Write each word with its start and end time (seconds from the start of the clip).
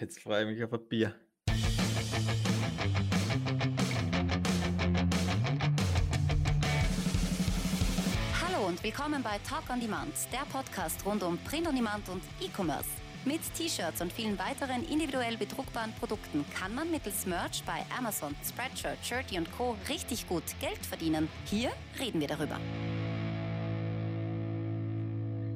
jetzt 0.00 0.20
freue 0.20 0.42
ich 0.42 0.56
mich 0.56 0.64
auf 0.64 0.72
ein 0.72 0.88
Bier. 0.88 1.14
Hallo 8.42 8.66
und 8.66 8.82
willkommen 8.82 9.22
bei 9.22 9.38
Talk 9.48 9.68
on 9.70 9.80
Demand, 9.80 10.12
der 10.32 10.46
Podcast 10.52 11.04
rund 11.04 11.22
um 11.22 11.38
Print 11.38 11.66
on 11.66 11.74
Demand 11.74 12.08
und 12.08 12.22
E-Commerce. 12.40 12.88
Mit 13.24 13.40
T-Shirts 13.54 14.00
und 14.00 14.12
vielen 14.12 14.38
weiteren 14.38 14.82
individuell 14.88 15.36
bedruckbaren 15.36 15.92
Produkten 15.98 16.44
kann 16.58 16.74
man 16.74 16.90
mittels 16.90 17.26
Merch 17.26 17.62
bei 17.66 17.84
Amazon, 17.98 18.34
Spreadshirt, 18.42 19.04
Shirty 19.04 19.36
und 19.36 19.52
Co. 19.52 19.76
richtig 19.90 20.26
gut 20.26 20.44
Geld 20.58 20.86
verdienen. 20.86 21.28
Hier 21.44 21.70
reden 21.98 22.20
wir 22.20 22.28
darüber. 22.28 22.58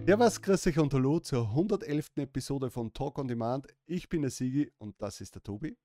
Servus, 0.07 0.43
grüß 0.43 0.67
euch 0.67 0.79
und 0.79 0.93
hallo 0.93 1.19
zur 1.19 1.49
111. 1.49 2.11
Episode 2.17 2.71
von 2.71 2.93
Talk 2.93 3.19
on 3.19 3.27
Demand. 3.27 3.67
Ich 3.87 4.07
bin 4.07 4.21
der 4.21 4.31
Sigi 4.31 4.71
und 4.77 5.01
das 5.01 5.23
ist 5.23 5.35
der 5.35 5.43
Tobi. 5.43 5.79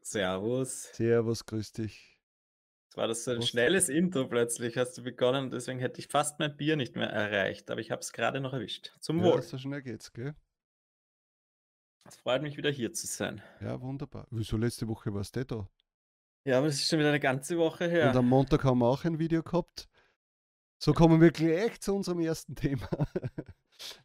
Servus. 0.00 0.84
Servus, 0.92 1.44
grüß 1.44 1.72
dich. 1.72 2.20
Es 2.88 2.96
war 2.96 3.08
das 3.08 3.24
so 3.24 3.32
ein 3.32 3.42
schnelles 3.42 3.88
Intro 3.88 4.28
plötzlich, 4.28 4.76
hast 4.76 4.96
du 4.96 5.02
begonnen 5.02 5.46
und 5.46 5.50
deswegen 5.50 5.80
hätte 5.80 5.98
ich 5.98 6.06
fast 6.06 6.38
mein 6.38 6.56
Bier 6.56 6.76
nicht 6.76 6.94
mehr 6.94 7.08
erreicht, 7.08 7.68
aber 7.72 7.80
ich 7.80 7.90
habe 7.90 8.00
es 8.00 8.12
gerade 8.12 8.40
noch 8.40 8.52
erwischt. 8.52 8.92
Zum 9.00 9.24
Wohl. 9.24 9.34
Ja, 9.34 9.42
so 9.42 9.58
schnell 9.58 9.82
geht's, 9.82 10.12
gell? 10.12 10.36
Es 12.04 12.16
freut 12.16 12.42
mich 12.42 12.56
wieder 12.56 12.70
hier 12.70 12.92
zu 12.92 13.08
sein. 13.08 13.42
Ja, 13.60 13.80
wunderbar. 13.80 14.28
Wieso 14.30 14.56
letzte 14.56 14.86
Woche 14.86 15.12
warst 15.12 15.34
du 15.34 15.44
da? 15.44 15.68
Ja, 16.44 16.58
aber 16.58 16.68
es 16.68 16.76
ist 16.76 16.88
schon 16.88 17.00
wieder 17.00 17.08
eine 17.08 17.18
ganze 17.18 17.58
Woche 17.58 17.88
her. 17.88 18.10
Und 18.10 18.16
am 18.16 18.28
Montag 18.28 18.62
haben 18.62 18.78
wir 18.78 18.86
auch 18.86 19.04
ein 19.04 19.18
Video 19.18 19.42
gehabt. 19.42 19.88
So 20.80 20.92
kommen 20.92 21.20
wir 21.20 21.32
gleich 21.32 21.80
zu 21.80 21.94
unserem 21.94 22.20
ersten 22.20 22.54
Thema. 22.56 22.88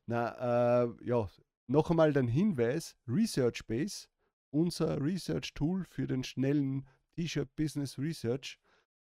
Na, 0.08 0.84
äh, 0.84 1.05
ja, 1.05 1.30
noch 1.68 1.90
einmal 1.90 2.13
den 2.13 2.27
Hinweis: 2.27 2.96
Research 3.08 3.66
Base, 3.68 4.08
unser 4.52 4.99
Research-Tool 5.02 5.86
für 5.86 6.08
den 6.08 6.23
schnellen 6.23 6.88
T-Shirt 7.15 7.55
Business 7.55 7.99
Research, 7.99 8.60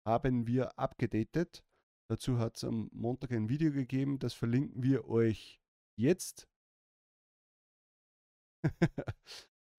haben 0.06 0.46
wir 0.46 0.78
abgedatet. 0.78 1.64
Dazu 2.10 2.38
hat 2.38 2.58
es 2.58 2.66
am 2.66 2.90
Montag 2.92 3.32
ein 3.32 3.50
Video 3.50 3.72
gegeben, 3.72 4.20
das 4.20 4.34
verlinken 4.34 4.84
wir 4.84 5.08
euch 5.08 5.62
jetzt. 5.96 6.50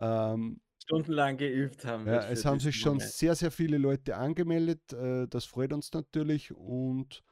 ähm, 0.01 0.61
Stundenlang 0.83 1.37
geübt 1.37 1.85
haben. 1.85 2.07
Ja, 2.07 2.29
es 2.29 2.45
haben 2.45 2.61
sich 2.61 2.77
schon 2.77 2.95
Moment. 2.95 3.11
sehr, 3.11 3.35
sehr 3.35 3.51
viele 3.51 3.79
Leute 3.79 4.17
angemeldet. 4.17 4.93
Äh, 4.93 5.29
das 5.29 5.45
freut 5.45 5.73
uns 5.73 5.93
natürlich 5.93 6.53
und 6.55 7.23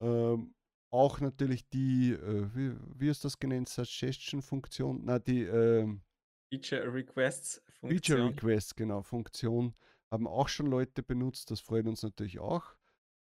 ähm, 0.00 0.54
auch 0.90 1.20
natürlich 1.20 1.68
die, 1.68 2.12
äh, 2.12 2.48
wie, 2.54 2.76
wie 2.94 3.08
ist 3.08 3.24
das 3.24 3.38
genannt, 3.38 3.68
Suggestion-Funktion, 3.68 5.02
na 5.04 5.18
die 5.18 5.42
ähm, 5.42 6.02
Feature 6.50 6.92
Requests 6.92 7.62
Funktion. 7.80 7.98
Feature 7.98 8.28
Requests, 8.28 8.74
genau, 8.74 9.02
Funktion 9.02 9.74
haben 10.10 10.26
auch 10.26 10.48
schon 10.48 10.66
Leute 10.66 11.02
benutzt, 11.02 11.50
das 11.50 11.60
freut 11.60 11.86
uns 11.86 12.02
natürlich 12.02 12.38
auch. 12.38 12.74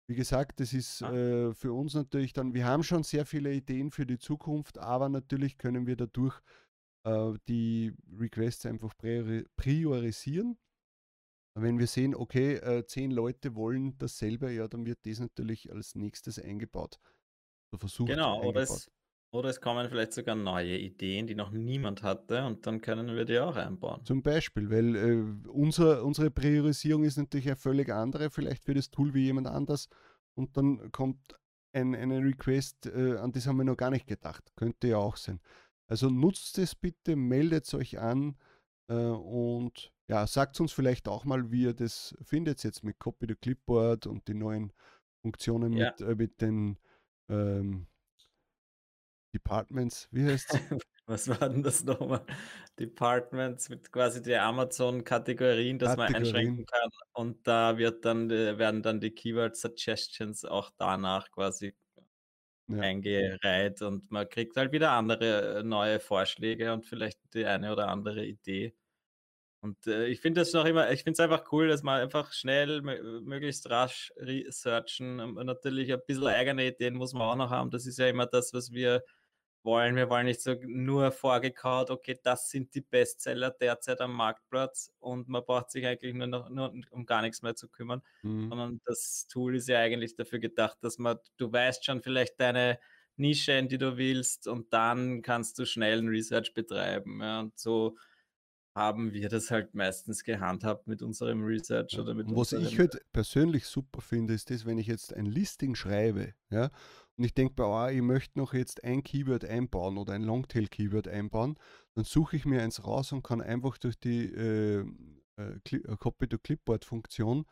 Wie 0.07 0.15
gesagt, 0.15 0.59
das 0.59 0.73
ist 0.73 1.01
ah. 1.01 1.13
äh, 1.13 1.53
für 1.53 1.73
uns 1.73 1.93
natürlich 1.93 2.33
dann, 2.33 2.53
wir 2.53 2.65
haben 2.65 2.83
schon 2.83 3.03
sehr 3.03 3.25
viele 3.25 3.53
Ideen 3.53 3.91
für 3.91 4.05
die 4.05 4.19
Zukunft, 4.19 4.77
aber 4.77 5.09
natürlich 5.09 5.57
können 5.57 5.87
wir 5.87 5.95
dadurch 5.95 6.39
äh, 7.05 7.33
die 7.47 7.93
Requests 8.19 8.65
einfach 8.65 8.95
priori 8.97 9.45
priorisieren. 9.55 10.57
Wenn 11.57 11.79
wir 11.79 11.87
sehen, 11.87 12.15
okay, 12.15 12.55
äh, 12.55 12.85
zehn 12.85 13.11
Leute 13.11 13.55
wollen 13.55 13.97
dasselbe, 13.97 14.51
ja, 14.51 14.67
dann 14.67 14.85
wird 14.85 14.99
das 15.05 15.19
natürlich 15.19 15.71
als 15.71 15.95
nächstes 15.95 16.37
eingebaut. 16.37 16.99
So 17.71 17.77
versucht 17.77 18.09
genau, 18.09 18.43
oder 18.43 18.61
es, 18.61 18.91
oder 19.31 19.49
es 19.49 19.61
kommen 19.61 19.89
vielleicht 19.89 20.13
sogar 20.13 20.35
neue 20.35 20.77
Ideen, 20.77 21.27
die 21.27 21.35
noch 21.35 21.51
niemand 21.51 22.03
hatte 22.03 22.45
und 22.45 22.67
dann 22.67 22.81
können 22.81 23.15
wir 23.15 23.25
die 23.25 23.39
auch 23.39 23.55
einbauen. 23.55 24.03
Zum 24.03 24.21
Beispiel, 24.21 24.69
weil 24.69 24.95
äh, 24.95 25.49
unser, 25.49 26.03
unsere 26.03 26.29
Priorisierung 26.29 27.03
ist 27.03 27.17
natürlich 27.17 27.47
eine 27.47 27.55
völlig 27.55 27.89
andere, 27.89 28.29
vielleicht 28.29 28.65
für 28.65 28.73
das 28.73 28.91
Tool 28.91 29.13
wie 29.13 29.23
jemand 29.23 29.47
anders 29.47 29.87
und 30.35 30.57
dann 30.57 30.91
kommt 30.91 31.35
ein, 31.73 31.95
eine 31.95 32.19
Request, 32.19 32.87
äh, 32.87 33.17
an 33.17 33.31
das 33.31 33.47
haben 33.47 33.57
wir 33.57 33.65
noch 33.65 33.77
gar 33.77 33.91
nicht 33.91 34.07
gedacht. 34.07 34.43
Könnte 34.55 34.87
ja 34.87 34.97
auch 34.97 35.17
sein. 35.17 35.39
Also 35.87 36.09
nutzt 36.09 36.57
es 36.57 36.75
bitte, 36.75 37.15
meldet 37.15 37.71
euch 37.73 37.99
an 37.99 38.37
äh, 38.87 38.95
und 38.95 39.93
ja, 40.07 40.27
sagt 40.27 40.59
uns 40.59 40.71
vielleicht 40.71 41.07
auch 41.07 41.25
mal, 41.25 41.51
wie 41.51 41.63
ihr 41.63 41.73
das 41.73 42.15
findet 42.23 42.63
jetzt 42.63 42.83
mit 42.83 42.99
Copy 42.99 43.25
the 43.27 43.35
Clipboard 43.35 44.07
und 44.07 44.27
die 44.27 44.33
neuen 44.33 44.71
Funktionen 45.21 45.73
ja. 45.73 45.91
mit, 45.91 46.01
äh, 46.01 46.15
mit 46.15 46.41
den 46.41 46.77
ähm, 47.29 47.87
Departments. 49.33 50.07
Wie 50.11 50.25
heißt 50.25 50.53
es? 50.53 50.59
Was 51.07 51.27
war 51.27 51.49
denn 51.49 51.61
das 51.61 51.83
nochmal? 51.83 52.25
Departments 52.79 53.69
mit 53.69 53.91
quasi 53.91 54.23
der 54.23 54.43
Amazon-Kategorien, 54.43 55.77
dass 55.77 55.95
man 55.97 56.15
einschränken 56.15 56.65
kann. 56.65 56.89
Und 57.13 57.47
da 57.47 57.77
wird 57.77 58.05
dann, 58.05 58.29
werden 58.29 58.81
dann 58.81 58.99
die 58.99 59.11
Keyword 59.11 59.55
Suggestions 59.55 60.45
auch 60.45 60.71
danach 60.77 61.29
quasi 61.29 61.75
ja. 62.67 62.81
eingereiht 62.81 63.81
und 63.81 64.09
man 64.09 64.27
kriegt 64.27 64.57
halt 64.57 64.71
wieder 64.71 64.91
andere 64.91 65.59
äh, 65.59 65.63
neue 65.63 65.99
Vorschläge 65.99 66.73
und 66.73 66.85
vielleicht 66.85 67.19
die 67.33 67.45
eine 67.45 67.71
oder 67.71 67.89
andere 67.89 68.25
Idee. 68.25 68.73
Und 69.65 69.87
äh, 69.87 70.05
ich 70.05 70.21
finde 70.21 70.41
das 70.41 70.53
noch 70.53 70.65
immer, 70.65 70.91
ich 70.91 71.03
finde 71.03 71.13
es 71.13 71.19
einfach 71.19 71.51
cool, 71.51 71.67
dass 71.67 71.81
man 71.81 71.99
einfach 71.99 72.31
schnell, 72.33 72.83
möglichst 72.83 73.67
rasch 73.71 74.13
researchen. 74.15 75.19
Und 75.19 75.43
natürlich 75.43 75.91
ein 75.91 76.01
bisschen 76.05 76.27
eigene 76.27 76.67
Ideen 76.67 76.93
muss 76.93 77.13
man 77.13 77.23
auch 77.23 77.35
noch 77.35 77.49
haben. 77.49 77.71
Das 77.71 77.87
ist 77.87 77.97
ja 77.97 78.07
immer 78.07 78.27
das, 78.27 78.53
was 78.53 78.71
wir 78.71 79.03
wollen. 79.63 79.95
Wir 79.95 80.07
wollen 80.07 80.27
nicht 80.27 80.41
so 80.41 80.53
nur 80.67 81.11
vorgekaut, 81.11 81.89
okay, 81.89 82.19
das 82.21 82.51
sind 82.51 82.75
die 82.75 82.81
Bestseller 82.81 83.49
derzeit 83.49 84.01
am 84.01 84.13
Marktplatz 84.13 84.91
und 84.99 85.29
man 85.29 85.43
braucht 85.43 85.71
sich 85.71 85.87
eigentlich 85.87 86.13
nur, 86.13 86.27
noch, 86.27 86.47
nur 86.51 86.71
um 86.91 87.07
gar 87.07 87.23
nichts 87.23 87.41
mehr 87.41 87.55
zu 87.55 87.67
kümmern. 87.67 88.03
Mhm. 88.21 88.49
Sondern 88.49 88.81
das 88.85 89.25
Tool 89.27 89.55
ist 89.55 89.67
ja 89.67 89.79
eigentlich 89.79 90.15
dafür 90.15 90.37
gedacht, 90.37 90.77
dass 90.81 90.99
man, 90.99 91.17
du 91.37 91.51
weißt 91.51 91.83
schon 91.83 92.03
vielleicht 92.03 92.39
deine 92.39 92.77
Nische, 93.15 93.53
in 93.53 93.67
die 93.67 93.79
du 93.79 93.97
willst 93.97 94.47
und 94.47 94.71
dann 94.73 95.23
kannst 95.23 95.57
du 95.57 95.65
schnell 95.65 95.97
ein 96.03 96.09
Research 96.09 96.53
betreiben. 96.53 97.19
Ja, 97.23 97.39
und 97.39 97.57
so 97.57 97.97
haben 98.75 99.13
wir 99.13 99.29
das 99.29 99.49
halt 99.51 99.73
meistens 99.73 100.23
gehandhabt 100.23 100.85
mit 100.85 101.01
unserem 101.01 101.43
Research 101.43 101.97
oder 101.97 102.13
mit 102.13 102.27
Was 102.29 102.51
ich 102.51 102.77
halt 102.77 103.01
persönlich 103.13 103.65
super 103.65 104.01
finde, 104.01 104.33
ist 104.33 104.49
das, 104.49 104.65
wenn 104.65 104.77
ich 104.77 104.87
jetzt 104.87 105.13
ein 105.13 105.25
Listing 105.25 105.75
schreibe, 105.75 106.33
ja, 106.49 106.69
und 107.17 107.23
ich 107.23 107.33
denke 107.33 107.53
bei, 107.53 107.63
oh, 107.63 107.89
ich 107.89 108.01
möchte 108.01 108.37
noch 108.37 108.53
jetzt 108.53 108.83
ein 108.83 109.01
Keyword 109.01 109.45
einbauen 109.45 109.97
oder 109.97 110.13
ein 110.13 110.23
Longtail-Keyword 110.23 111.07
einbauen, 111.07 111.57
dann 111.93 112.03
suche 112.03 112.35
ich 112.35 112.45
mir 112.45 112.61
eins 112.61 112.83
raus 112.83 113.13
und 113.13 113.23
kann 113.23 113.39
einfach 113.39 113.77
durch 113.77 113.97
die 113.97 114.25
äh, 114.25 114.85
äh, 115.37 115.59
äh 115.71 115.97
Copy-to-Clipboard-Funktion 115.97 117.45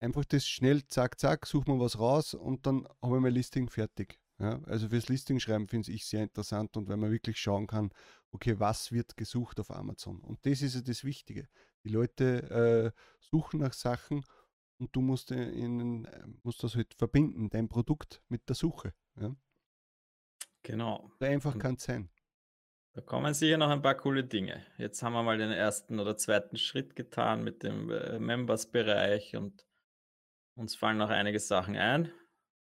einfach 0.00 0.24
das 0.24 0.48
schnell, 0.48 0.84
zack, 0.88 1.20
zack, 1.20 1.46
suche 1.46 1.70
mir 1.70 1.78
was 1.78 2.00
raus 2.00 2.34
und 2.34 2.66
dann 2.66 2.88
habe 3.00 3.16
ich 3.16 3.22
mein 3.22 3.34
Listing 3.34 3.68
fertig. 3.68 4.18
Ja, 4.40 4.58
also 4.64 4.88
fürs 4.88 5.10
Listing 5.10 5.38
schreiben 5.38 5.68
finde 5.68 5.92
ich 5.92 6.06
sehr 6.06 6.22
interessant 6.22 6.74
und 6.78 6.88
wenn 6.88 6.98
man 6.98 7.10
wirklich 7.10 7.38
schauen 7.38 7.66
kann, 7.66 7.90
okay, 8.32 8.58
was 8.58 8.90
wird 8.90 9.14
gesucht 9.18 9.60
auf 9.60 9.70
Amazon? 9.70 10.18
Und 10.20 10.46
das 10.46 10.62
ist 10.62 10.74
ja 10.74 10.80
das 10.80 11.04
Wichtige. 11.04 11.46
Die 11.84 11.90
Leute 11.90 12.94
äh, 12.96 13.00
suchen 13.20 13.60
nach 13.60 13.74
Sachen 13.74 14.24
und 14.78 14.96
du 14.96 15.02
musst, 15.02 15.30
in, 15.30 16.08
musst 16.42 16.62
das 16.62 16.74
halt 16.74 16.94
verbinden, 16.94 17.50
dein 17.50 17.68
Produkt 17.68 18.22
mit 18.28 18.48
der 18.48 18.56
Suche. 18.56 18.94
Ja? 19.20 19.36
Genau. 20.62 21.10
So 21.18 21.26
einfach 21.26 21.58
kann 21.58 21.74
es 21.74 21.82
sein. 21.82 22.08
Da 22.92 23.02
kommen 23.02 23.34
sicher 23.34 23.58
noch 23.58 23.68
ein 23.68 23.82
paar 23.82 23.94
coole 23.94 24.24
Dinge. 24.24 24.64
Jetzt 24.78 25.02
haben 25.02 25.12
wir 25.12 25.22
mal 25.22 25.36
den 25.36 25.52
ersten 25.52 26.00
oder 26.00 26.16
zweiten 26.16 26.56
Schritt 26.56 26.96
getan 26.96 27.44
mit 27.44 27.62
dem 27.62 27.90
äh, 27.90 28.18
Members-Bereich 28.18 29.36
und 29.36 29.66
uns 30.54 30.76
fallen 30.76 30.96
noch 30.96 31.10
einige 31.10 31.40
Sachen 31.40 31.76
ein. 31.76 32.10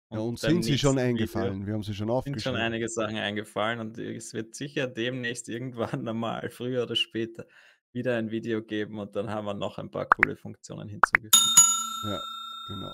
Und 0.08 0.18
ja, 0.18 0.24
uns 0.24 0.40
sind 0.40 0.62
sie 0.62 0.78
schon 0.78 0.98
eingefallen. 0.98 1.54
Video 1.54 1.66
wir 1.66 1.74
haben 1.74 1.82
sie 1.82 1.94
schon 1.94 2.10
aufgeschrieben. 2.10 2.40
sind 2.40 2.52
schon 2.52 2.60
einige 2.60 2.88
Sachen 2.88 3.16
eingefallen 3.16 3.80
und 3.80 3.98
es 3.98 4.34
wird 4.34 4.54
sicher 4.54 4.86
demnächst 4.86 5.48
irgendwann 5.48 6.04
normal, 6.04 6.48
früher 6.50 6.84
oder 6.84 6.94
später, 6.94 7.46
wieder 7.92 8.16
ein 8.16 8.30
Video 8.30 8.62
geben 8.62 8.98
und 8.98 9.16
dann 9.16 9.30
haben 9.30 9.46
wir 9.46 9.54
noch 9.54 9.78
ein 9.78 9.90
paar 9.90 10.06
coole 10.06 10.36
Funktionen 10.36 10.88
hinzugefügt. 10.88 11.36
Ja, 12.04 12.20
genau. 12.68 12.92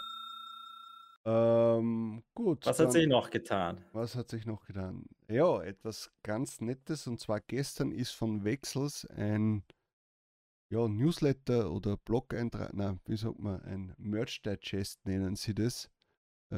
Ähm, 1.24 2.22
gut. 2.34 2.66
Was 2.66 2.80
hat 2.80 2.92
sich 2.92 3.06
noch 3.06 3.30
getan? 3.30 3.84
Was 3.92 4.16
hat 4.16 4.30
sich 4.30 4.46
noch 4.46 4.64
getan? 4.64 5.04
Ja, 5.28 5.62
etwas 5.62 6.10
ganz 6.22 6.60
Nettes 6.60 7.06
und 7.06 7.20
zwar 7.20 7.40
gestern 7.40 7.92
ist 7.92 8.12
von 8.12 8.44
Wechsels 8.44 9.06
ein 9.06 9.62
ja, 10.70 10.88
Newsletter 10.88 11.70
oder 11.70 11.98
Blog-Eintrag, 11.98 12.70
na, 12.72 12.98
wie 13.04 13.16
sagt 13.16 13.38
man, 13.38 13.60
ein 13.62 13.94
Merch-Digest 13.98 15.04
nennen 15.04 15.36
sie 15.36 15.54
das 15.54 15.90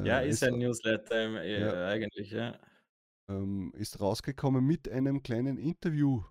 ja, 0.03 0.21
äh, 0.21 0.29
ist, 0.29 0.43
ein 0.43 0.57
Newsletter 0.57 1.41
äh, 1.41 1.61
ja, 1.61 1.87
eigentlich, 1.87 2.31
ja. 2.31 2.59
Ähm, 3.29 3.71
ist 3.75 3.99
rausgekommen 3.99 4.65
mit 4.65 4.89
einem 4.89 5.23
kleinen 5.23 5.57
Interview, 5.57 6.23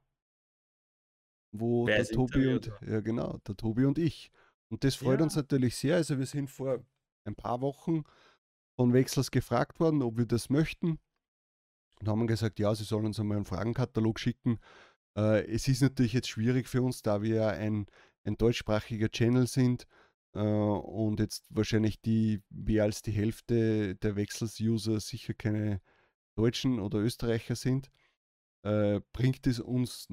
wo 1.52 1.86
Wer 1.86 1.96
der 1.96 2.06
Tobi 2.06 2.48
und 2.48 2.70
ja 2.86 3.00
genau, 3.00 3.38
der 3.46 3.56
Tobi 3.56 3.84
und 3.84 3.98
ich. 3.98 4.30
Und 4.70 4.84
das 4.84 4.94
freut 4.94 5.20
ja. 5.20 5.24
uns 5.24 5.36
natürlich 5.36 5.76
sehr. 5.76 5.96
Also 5.96 6.18
wir 6.18 6.26
sind 6.26 6.50
vor 6.50 6.84
ein 7.24 7.34
paar 7.34 7.60
Wochen 7.60 8.04
von 8.76 8.92
Wechsels 8.92 9.30
gefragt 9.30 9.80
worden, 9.80 10.02
ob 10.02 10.18
wir 10.18 10.26
das 10.26 10.50
möchten. 10.50 10.98
Und 12.00 12.08
haben 12.08 12.26
gesagt, 12.26 12.58
ja, 12.58 12.74
sie 12.74 12.84
sollen 12.84 13.06
uns 13.06 13.20
einmal 13.20 13.36
einen 13.36 13.46
Fragenkatalog 13.46 14.18
schicken. 14.18 14.58
Äh, 15.16 15.46
es 15.46 15.68
ist 15.68 15.80
natürlich 15.80 16.12
jetzt 16.12 16.28
schwierig 16.28 16.68
für 16.68 16.82
uns, 16.82 17.02
da 17.02 17.22
wir 17.22 17.36
ja 17.36 17.48
ein, 17.48 17.86
ein 18.24 18.36
deutschsprachiger 18.36 19.08
Channel 19.10 19.46
sind 19.46 19.86
und 20.40 21.20
jetzt 21.20 21.44
wahrscheinlich 21.50 22.00
die 22.00 22.42
mehr 22.50 22.84
als 22.84 23.02
die 23.02 23.12
Hälfte 23.12 23.94
der 23.96 24.16
Wechsels-User 24.16 25.00
sicher 25.00 25.34
keine 25.34 25.80
Deutschen 26.34 26.80
oder 26.80 26.98
Österreicher 26.98 27.56
sind, 27.56 27.90
äh, 28.62 29.00
bringt 29.12 29.46
es 29.46 29.60
uns 29.60 30.08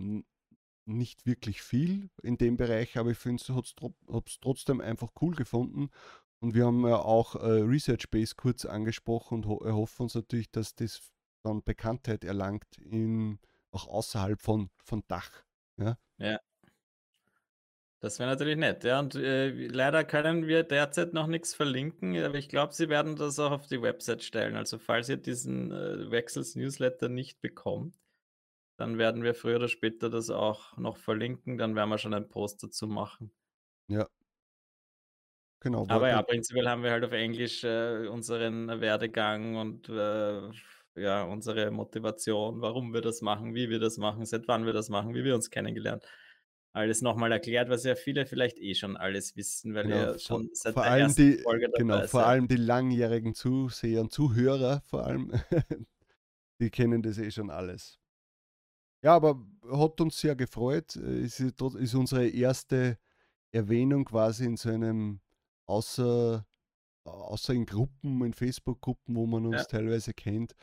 nicht 0.85 1.25
wirklich 1.25 1.62
viel 1.62 2.09
in 2.21 2.38
dem 2.38 2.57
Bereich, 2.57 2.97
aber 2.97 3.12
ich 3.12 3.18
finde, 3.18 3.44
es 3.44 4.39
trotzdem 4.39 4.81
einfach 4.81 5.12
cool 5.21 5.35
gefunden. 5.35 5.89
Und 6.39 6.56
wir 6.56 6.65
haben 6.65 6.85
ja 6.88 6.97
auch 6.97 7.35
äh, 7.35 7.62
Research 7.62 8.09
Base 8.09 8.33
kurz 8.35 8.65
angesprochen 8.65 9.35
und 9.35 9.45
ho 9.45 9.57
erhoffen 9.63 10.03
uns 10.03 10.15
natürlich, 10.15 10.51
dass 10.51 10.75
das 10.75 11.12
dann 11.44 11.63
Bekanntheit 11.63 12.24
erlangt, 12.24 12.77
in, 12.77 13.39
auch 13.71 13.88
außerhalb 13.88 14.41
von, 14.41 14.69
von 14.83 15.03
Dach. 15.07 15.44
Ja. 15.77 15.97
ja. 16.17 16.39
Das 18.01 18.18
wäre 18.18 18.31
natürlich 18.31 18.57
nett, 18.57 18.83
ja. 18.83 19.00
Und 19.00 19.13
äh, 19.13 19.50
leider 19.68 20.03
können 20.03 20.48
wir 20.48 20.63
derzeit 20.63 21.13
noch 21.13 21.27
nichts 21.27 21.53
verlinken, 21.53 22.18
aber 22.18 22.36
ich 22.36 22.50
glaube, 22.50 22.74
sie 22.74 22.89
werden 22.89 23.15
das 23.15 23.38
auch 23.38 23.51
auf 23.51 23.68
die 23.68 23.81
Website 23.81 24.24
stellen. 24.24 24.56
Also 24.56 24.80
falls 24.80 25.07
ihr 25.07 25.18
diesen 25.18 25.71
äh, 25.71 26.09
Wechsels-Newsletter 26.09 27.09
nicht 27.09 27.42
bekommt, 27.42 27.95
dann 28.77 28.98
werden 28.98 29.21
wir 29.21 29.36
früher 29.36 29.57
oder 29.57 29.68
später 29.68 30.09
das 30.09 30.31
auch 30.31 30.75
noch 30.77 30.98
verlinken. 30.98 31.59
Dann 31.59 31.75
werden 31.75 31.89
wir 31.92 32.00
schon 32.00 32.15
einen 32.15 32.27
Post 32.27 32.63
dazu 32.63 32.88
machen. 32.88 33.31
Ja. 33.88 34.07
Genau. 35.59 35.86
Aber 35.88 36.09
ja, 36.09 36.24
prinzipiell 36.24 36.68
haben 36.68 36.81
wir 36.81 36.89
halt 36.89 37.03
auf 37.03 37.12
Englisch 37.12 37.63
äh, 37.63 38.07
unseren 38.07 38.81
Werdegang 38.81 39.57
und 39.57 39.89
äh, 39.89 40.50
ja, 40.95 41.24
unsere 41.24 41.69
Motivation, 41.69 42.62
warum 42.62 42.95
wir 42.95 43.01
das 43.01 43.21
machen, 43.21 43.53
wie 43.53 43.69
wir 43.69 43.80
das 43.80 43.98
machen, 43.98 44.25
seit 44.25 44.48
wann 44.48 44.65
wir 44.65 44.74
das 44.74 44.89
machen, 44.89 45.13
wie 45.13 45.24
wir 45.24 45.36
uns 45.36 45.51
kennengelernt. 45.51 46.03
Alles 46.73 47.01
nochmal 47.01 47.31
erklärt, 47.33 47.69
was 47.69 47.83
ja 47.83 47.95
viele 47.95 48.25
vielleicht 48.25 48.57
eh 48.57 48.75
schon 48.75 48.95
alles 48.95 49.35
wissen, 49.35 49.73
weil 49.73 49.83
genau, 49.83 50.13
ihr 50.13 50.19
schon 50.19 50.50
seit 50.53 50.73
vor 50.73 50.83
der 50.83 50.91
allem 50.91 51.03
ersten 51.07 51.21
die, 51.21 51.38
Folge 51.39 51.65
dabei 51.65 51.77
Genau, 51.77 52.07
vor 52.07 52.25
allem 52.25 52.47
die 52.47 52.56
langjährigen 52.56 53.33
Zuseher 53.33 54.01
und 54.01 54.13
Zuhörer 54.13 54.81
vor 54.85 55.06
allem, 55.06 55.33
die 56.62 56.69
kennen 56.69 57.01
das 57.01 57.18
eh 57.18 57.29
schon 57.29 57.50
alles. 57.50 58.00
Ja, 59.03 59.15
aber 59.15 59.44
hat 59.69 60.00
uns 60.00 60.19
sehr 60.19 60.35
gefreut. 60.35 60.95
Ist, 60.95 61.39
ist 61.39 61.95
unsere 61.95 62.27
erste 62.27 62.97
Erwähnung 63.51 64.06
quasi 64.06 64.45
in 64.45 64.56
so 64.56 64.69
einem, 64.69 65.19
außer, 65.65 66.45
außer 67.03 67.53
in 67.53 67.65
Gruppen, 67.65 68.24
in 68.24 68.33
Facebook-Gruppen, 68.33 69.15
wo 69.15 69.25
man 69.25 69.45
uns 69.45 69.57
ja. 69.57 69.63
teilweise 69.65 70.13
kennt, 70.13 70.56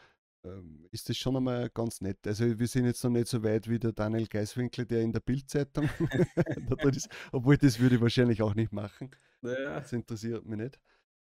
ist 0.91 1.09
das 1.09 1.17
schon 1.17 1.37
einmal 1.37 1.69
ganz 1.71 2.01
nett. 2.01 2.19
Also 2.27 2.59
wir 2.59 2.67
sind 2.67 2.87
jetzt 2.87 3.03
noch 3.05 3.11
nicht 3.11 3.27
so 3.27 3.43
weit 3.43 3.69
wie 3.69 3.79
der 3.79 3.93
Daniel 3.93 4.27
Geiswinkler, 4.27 4.85
der 4.85 5.03
in 5.03 5.13
der 5.13 5.21
Bildzeitung 5.21 5.89
ist, 6.95 7.09
obwohl 7.33 7.57
das 7.57 7.79
würde 7.79 7.97
ich 7.97 8.01
wahrscheinlich 8.01 8.43
auch 8.43 8.55
nicht 8.55 8.73
machen. 8.73 9.11
Ja. 9.43 9.81
Das 9.81 9.93
interessiert 9.93 10.45
mich 10.47 10.59
nicht. 10.59 10.81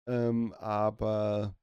Ähm, 0.06 0.52
aber 0.54 1.56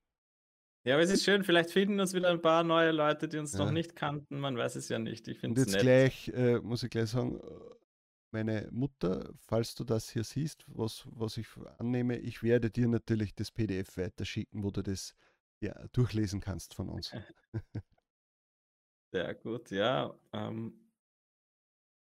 ja, 0.86 0.95
aber 0.95 1.04
es 1.04 1.12
ist 1.12 1.24
schön, 1.24 1.45
vielleicht 1.45 1.72
finden 1.72 2.00
uns 2.00 2.13
wieder 2.13 2.30
ein 2.30 2.42
paar 2.42 2.63
neue 2.63 2.92
Leute, 2.92 3.30
die 3.30 3.38
uns 3.38 3.54
ja. 3.54 3.60
noch 3.60 3.72
nicht 3.72 3.95
kannten. 3.95 4.40
Man 4.40 4.57
weiß 4.57 4.75
es 4.75 4.90
ja 4.90 5.00
nicht. 5.00 5.28
Ich 5.30 5.40
finde 5.40 5.62
es 5.62 5.68
nett. 5.68 5.81
gleich, 5.81 6.28
äh, 6.30 6.60
muss 6.60 6.84
ich 6.84 6.90
gleich 6.90 7.10
sagen, 7.10 7.40
meine 8.31 8.68
Mutter, 8.72 9.30
falls 9.38 9.75
du 9.75 9.86
das 9.86 10.10
hier 10.10 10.25
siehst, 10.25 10.66
was, 10.68 11.07
was 11.12 11.38
ich 11.38 11.48
annehme, 11.78 12.18
ich 12.18 12.44
werde 12.44 12.69
dir 12.69 12.88
natürlich 12.88 13.34
das 13.34 13.51
PDF 13.51 13.95
weiterschicken, 13.95 14.63
wo 14.63 14.72
du 14.72 14.81
das 14.81 15.16
ja, 15.63 15.88
durchlesen 15.94 16.42
kannst 16.42 16.74
von 16.74 16.89
uns. 16.89 17.12
Sehr 19.13 19.33
gut, 19.36 19.71
ja. 19.71 20.13
Ähm. 20.33 20.80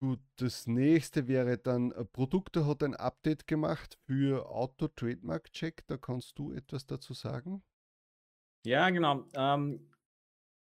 Gut, 0.01 0.19
das 0.37 0.67
nächste 0.67 1.27
wäre 1.27 1.57
dann, 1.57 1.91
äh, 1.91 2.05
Produkte 2.05 2.65
hat 2.65 2.83
ein 2.83 2.95
Update 2.95 3.47
gemacht 3.47 3.97
für 4.05 4.49
Auto-Trademark-Check. 4.49 5.87
Da 5.87 5.97
kannst 5.97 6.37
du 6.37 6.51
etwas 6.51 6.85
dazu 6.85 7.13
sagen? 7.13 7.63
Ja, 8.65 8.89
genau. 8.89 9.25
Ähm, 9.33 9.89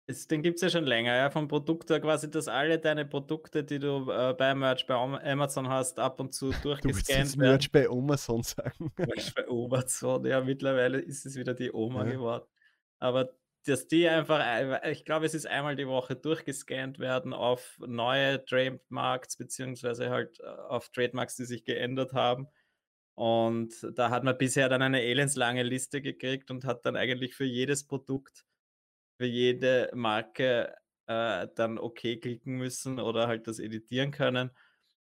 es, 0.07 0.27
den 0.27 0.43
gibt 0.43 0.57
es 0.57 0.63
ja 0.63 0.69
schon 0.69 0.85
länger, 0.85 1.15
ja, 1.15 1.31
vom 1.31 1.49
Produkt 1.49 1.89
her 1.89 2.01
quasi, 2.01 2.31
dass 2.31 2.49
alle 2.49 2.79
deine 2.79 3.07
Produkte, 3.07 3.65
die 3.65 3.79
du 3.79 4.11
äh, 4.11 4.35
bei 4.35 4.55
Merch 4.55 4.87
bei 4.87 4.95
Amazon 4.95 5.69
hast, 5.69 5.99
ab 5.99 6.21
und 6.21 6.35
zu 6.35 6.51
durchgescannt 6.63 7.35
du 7.35 7.41
werden. 7.41 7.51
Merch 7.51 7.73
bei 7.73 7.89
Amazon 7.89 8.43
sagen. 8.43 8.93
Merch 8.97 9.35
bei 9.35 9.47
Amazon, 9.49 10.25
ja, 10.27 10.41
mittlerweile 10.43 11.01
ist 11.01 11.25
es 11.25 11.37
wieder 11.37 11.55
die 11.55 11.73
Oma 11.73 12.05
ja. 12.05 12.13
geworden. 12.13 12.45
Aber 12.99 13.31
dass 13.67 13.87
die 13.89 14.09
einfach, 14.09 14.83
ich 14.85 15.05
glaube, 15.05 15.27
es 15.27 15.35
ist 15.35 15.47
einmal 15.47 15.77
die 15.77 15.89
Woche 15.89 16.17
durchgescannt 16.17 16.99
werden 16.99 17.33
auf 17.33 17.77
neue 17.79 18.45
Trademarks, 18.45 19.37
beziehungsweise 19.37 20.11
halt 20.11 20.39
äh, 20.41 20.45
auf 20.45 20.91
Trademarks, 20.91 21.37
die 21.37 21.47
sich 21.47 21.65
geändert 21.65 22.13
haben. 22.13 22.49
Und 23.15 23.75
da 23.95 24.11
hat 24.11 24.25
man 24.25 24.37
bisher 24.37 24.69
dann 24.69 24.83
eine 24.83 25.03
elendslange 25.03 25.63
Liste 25.63 26.03
gekriegt 26.03 26.51
und 26.51 26.65
hat 26.65 26.85
dann 26.85 26.97
eigentlich 26.97 27.35
für 27.37 27.45
jedes 27.45 27.87
Produkt, 27.87 28.45
für 29.19 29.27
jede 29.27 29.91
Marke 29.95 30.75
äh, 31.07 31.49
dann 31.55 31.79
okay 31.79 32.19
klicken 32.19 32.57
müssen 32.57 33.01
oder 33.01 33.29
halt 33.29 33.47
das 33.47 33.61
editieren 33.61 34.11
können. 34.11 34.51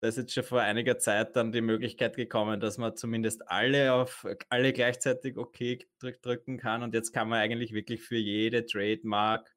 Da 0.05 0.09
ist 0.09 0.19
jetzt 0.19 0.35
schon 0.35 0.45
vor 0.45 0.61
einiger 0.61 0.99
Zeit 0.99 1.35
dann 1.35 1.51
die 1.51 1.63
Möglichkeit 1.63 2.15
gekommen, 2.15 2.61
dass 2.61 2.77
man 2.77 2.95
zumindest 2.95 3.49
alle 3.49 3.95
auf 3.95 4.27
alle 4.51 4.75
gleichzeitig 4.75 5.39
okay 5.39 5.79
drücken 5.99 6.59
kann. 6.59 6.83
Und 6.83 6.93
jetzt 6.93 7.15
kann 7.15 7.27
man 7.27 7.39
eigentlich 7.39 7.73
wirklich 7.73 8.03
für 8.03 8.19
jede 8.19 8.67
Trademark 8.67 9.57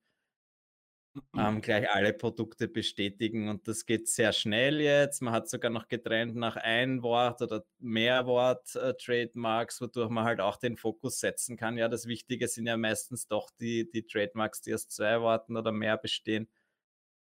ähm, 1.38 1.60
gleich 1.60 1.92
alle 1.92 2.14
Produkte 2.14 2.70
bestätigen 2.70 3.50
und 3.50 3.68
das 3.68 3.86
geht 3.86 4.08
sehr 4.08 4.32
schnell 4.32 4.80
jetzt. 4.80 5.22
Man 5.22 5.34
hat 5.34 5.50
sogar 5.50 5.70
noch 5.70 5.90
getrennt 5.90 6.38
nach 6.38 6.56
ein 6.56 7.04
Wort 7.04 7.42
oder 7.42 7.66
mehr 7.80 8.26
Wort 8.26 8.74
äh, 8.78 8.94
Trademarks, 8.94 9.82
wodurch 9.82 10.10
man 10.10 10.24
halt 10.24 10.40
auch 10.40 10.56
den 10.56 10.78
Fokus 10.78 11.20
setzen 11.20 11.58
kann. 11.58 11.78
Ja, 11.78 11.90
das 11.90 12.08
Wichtige 12.08 12.48
sind 12.48 12.68
ja 12.68 12.78
meistens 12.78 13.28
doch 13.28 13.50
die, 13.60 13.90
die 13.90 14.04
Trademarks, 14.08 14.62
die 14.62 14.74
aus 14.74 14.88
zwei 14.88 15.20
Worten 15.20 15.58
oder 15.58 15.74
mehr 15.74 15.98
bestehen. 15.98 16.48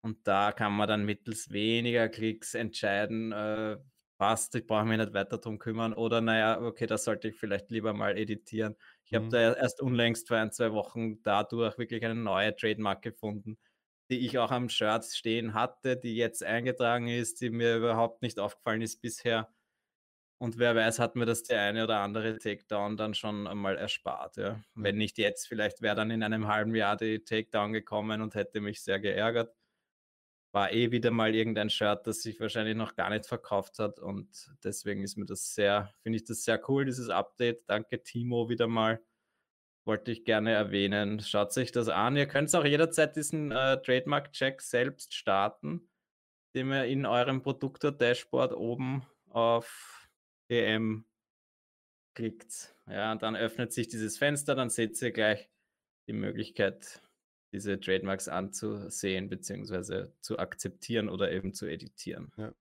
Und 0.01 0.25
da 0.27 0.51
kann 0.51 0.73
man 0.73 0.87
dann 0.87 1.05
mittels 1.05 1.51
weniger 1.51 2.07
Klicks 2.09 2.53
entscheiden, 2.55 3.31
äh, 3.31 3.77
passt, 4.19 4.53
ich 4.55 4.67
brauche 4.67 4.85
mich 4.85 4.97
nicht 4.97 5.13
weiter 5.13 5.37
darum 5.37 5.59
kümmern 5.59 5.93
oder 5.93 6.21
naja, 6.21 6.61
okay, 6.61 6.85
das 6.85 7.05
sollte 7.05 7.29
ich 7.29 7.35
vielleicht 7.35 7.71
lieber 7.71 7.93
mal 7.93 8.17
editieren. 8.17 8.75
Ich 9.05 9.11
mhm. 9.11 9.15
habe 9.15 9.29
da 9.29 9.53
erst 9.53 9.81
unlängst 9.81 10.27
vor 10.27 10.37
ein, 10.37 10.51
zwei 10.51 10.73
Wochen 10.73 11.23
dadurch 11.23 11.77
wirklich 11.77 12.03
eine 12.03 12.15
neue 12.15 12.55
Trademark 12.55 13.01
gefunden, 13.01 13.57
die 14.11 14.25
ich 14.25 14.37
auch 14.37 14.51
am 14.51 14.69
Shirt 14.69 15.05
stehen 15.05 15.53
hatte, 15.53 15.97
die 15.97 16.15
jetzt 16.15 16.43
eingetragen 16.43 17.07
ist, 17.07 17.41
die 17.41 17.49
mir 17.49 17.77
überhaupt 17.77 18.21
nicht 18.21 18.39
aufgefallen 18.39 18.81
ist 18.81 19.01
bisher. 19.01 19.49
Und 20.41 20.57
wer 20.57 20.75
weiß, 20.75 20.99
hat 20.99 21.15
mir 21.15 21.25
das 21.25 21.43
der 21.43 21.61
eine 21.61 21.83
oder 21.83 21.99
andere 21.99 22.37
Takedown 22.37 22.95
dann 22.97 23.13
schon 23.13 23.45
einmal 23.47 23.77
erspart. 23.77 24.37
Ja. 24.37 24.61
Wenn 24.73 24.97
nicht 24.97 25.17
jetzt, 25.17 25.47
vielleicht 25.47 25.81
wäre 25.81 25.95
dann 25.95 26.11
in 26.11 26.23
einem 26.23 26.47
halben 26.47 26.75
Jahr 26.75 26.95
die 26.95 27.23
Takedown 27.23 27.73
gekommen 27.73 28.21
und 28.21 28.35
hätte 28.35 28.61
mich 28.61 28.81
sehr 28.81 28.99
geärgert. 28.99 29.53
War 30.51 30.71
eh 30.71 30.91
wieder 30.91 31.11
mal 31.11 31.35
irgendein 31.35 31.69
Shirt, 31.69 32.07
das 32.07 32.21
sich 32.23 32.39
wahrscheinlich 32.39 32.75
noch 32.75 32.95
gar 32.95 33.09
nicht 33.09 33.27
verkauft 33.27 33.79
hat. 33.79 33.99
Und 33.99 34.51
deswegen 34.63 35.03
ist 35.03 35.17
mir 35.17 35.25
das 35.25 35.53
sehr, 35.53 35.93
finde 36.01 36.17
ich 36.17 36.25
das 36.25 36.43
sehr 36.43 36.59
cool, 36.69 36.85
dieses 36.85 37.09
Update. 37.09 37.63
Danke, 37.67 38.01
Timo, 38.01 38.49
wieder 38.49 38.67
mal 38.67 38.99
wollte 39.89 40.11
ich 40.11 40.23
gerne 40.23 40.51
erwähnen. 40.51 41.19
Schaut 41.19 41.51
sich 41.51 41.71
das 41.71 41.89
an. 41.89 42.15
Ihr 42.15 42.27
könnt 42.27 42.53
auch 42.55 42.63
jederzeit 42.63 43.15
diesen 43.15 43.51
äh, 43.51 43.81
Trademark-Check 43.81 44.61
selbst 44.61 45.15
starten, 45.15 45.89
indem 46.53 46.73
ihr 46.73 46.85
in 46.85 47.07
eurem 47.07 47.41
Produktor-Dashboard 47.41 48.53
oben 48.53 49.05
auf 49.29 50.07
EM 50.47 51.05
klickt. 52.13 52.75
Ja, 52.87 53.11
und 53.11 53.23
dann 53.23 53.35
öffnet 53.35 53.73
sich 53.73 53.87
dieses 53.87 54.19
Fenster, 54.19 54.53
dann 54.53 54.69
seht 54.69 55.01
ihr 55.01 55.11
gleich 55.11 55.49
die 56.07 56.13
Möglichkeit, 56.13 57.01
diese 57.51 57.79
Trademarks 57.79 58.27
anzusehen 58.27 59.29
bzw. 59.29 60.07
zu 60.21 60.37
akzeptieren 60.37 61.09
oder 61.09 61.31
eben 61.31 61.53
zu 61.53 61.65
editieren. 61.65 62.31
Ja. 62.37 62.53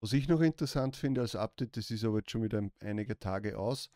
Was 0.00 0.12
ich 0.12 0.28
noch 0.28 0.40
interessant 0.40 0.94
finde 0.96 1.22
als 1.22 1.34
Update, 1.34 1.76
das 1.76 1.90
ist 1.90 2.04
aber 2.04 2.18
jetzt 2.18 2.30
schon 2.30 2.42
wieder 2.42 2.62
einige 2.80 3.18
Tage 3.18 3.58
aus, 3.58 3.90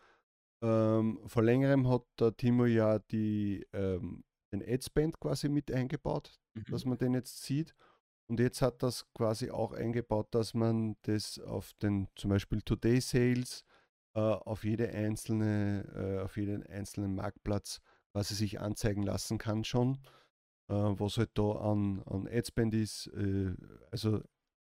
ähm, 0.62 1.20
vor 1.26 1.42
längerem 1.42 1.88
hat 1.88 2.02
der 2.18 2.36
Timo 2.36 2.66
ja 2.66 2.98
die, 2.98 3.66
ähm, 3.72 4.24
den 4.52 4.62
Adspend 4.66 5.18
quasi 5.20 5.48
mit 5.48 5.70
eingebaut, 5.70 6.38
mhm. 6.54 6.64
dass 6.70 6.84
man 6.84 6.98
den 6.98 7.14
jetzt 7.14 7.42
sieht. 7.44 7.74
Und 8.28 8.40
jetzt 8.40 8.62
hat 8.62 8.82
das 8.82 9.06
quasi 9.14 9.50
auch 9.50 9.72
eingebaut, 9.72 10.28
dass 10.34 10.54
man 10.54 10.96
das 11.02 11.38
auf 11.38 11.72
den 11.82 12.08
zum 12.14 12.30
Beispiel 12.30 12.62
Today 12.62 13.00
Sales 13.00 13.64
äh, 14.14 14.20
auf 14.20 14.64
jede 14.64 14.90
einzelne, 14.90 15.84
äh, 15.94 16.22
auf 16.22 16.36
jeden 16.36 16.62
einzelnen 16.64 17.14
Marktplatz 17.14 17.80
quasi 18.12 18.34
sich 18.34 18.60
anzeigen 18.60 19.02
lassen 19.02 19.38
kann 19.38 19.64
schon. 19.64 19.98
Äh, 20.70 21.00
was 21.00 21.18
halt 21.18 21.30
da 21.34 21.50
an, 21.50 22.00
an 22.06 22.28
Adspend 22.28 22.74
ist. 22.74 23.08
Äh, 23.08 23.54
also 23.90 24.22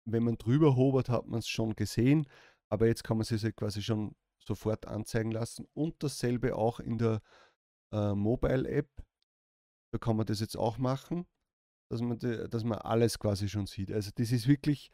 wenn 0.04 0.22
man 0.22 0.38
drüber 0.38 0.76
hobert, 0.76 1.08
hat 1.08 1.26
man 1.26 1.40
es 1.40 1.48
schon 1.48 1.74
gesehen, 1.74 2.28
aber 2.70 2.86
jetzt 2.86 3.02
kann 3.02 3.16
man 3.16 3.22
es 3.22 3.28
sich 3.28 3.42
halt 3.42 3.56
quasi 3.56 3.82
schon 3.82 4.14
sofort 4.38 4.86
anzeigen 4.86 5.32
lassen. 5.32 5.66
Und 5.74 6.02
dasselbe 6.02 6.54
auch 6.54 6.78
in 6.78 6.98
der 6.98 7.20
äh, 7.92 8.14
Mobile-App. 8.14 8.88
Da 9.92 9.98
kann 9.98 10.16
man 10.16 10.26
das 10.26 10.40
jetzt 10.40 10.56
auch 10.56 10.78
machen. 10.78 11.26
dass 11.90 12.00
man, 12.02 12.18
dass 12.18 12.64
man 12.64 12.78
alles 12.78 13.18
quasi 13.18 13.48
schon 13.48 13.66
sieht. 13.66 13.90
Also 13.90 14.10
das 14.14 14.30
ist 14.30 14.46
wirklich, 14.46 14.90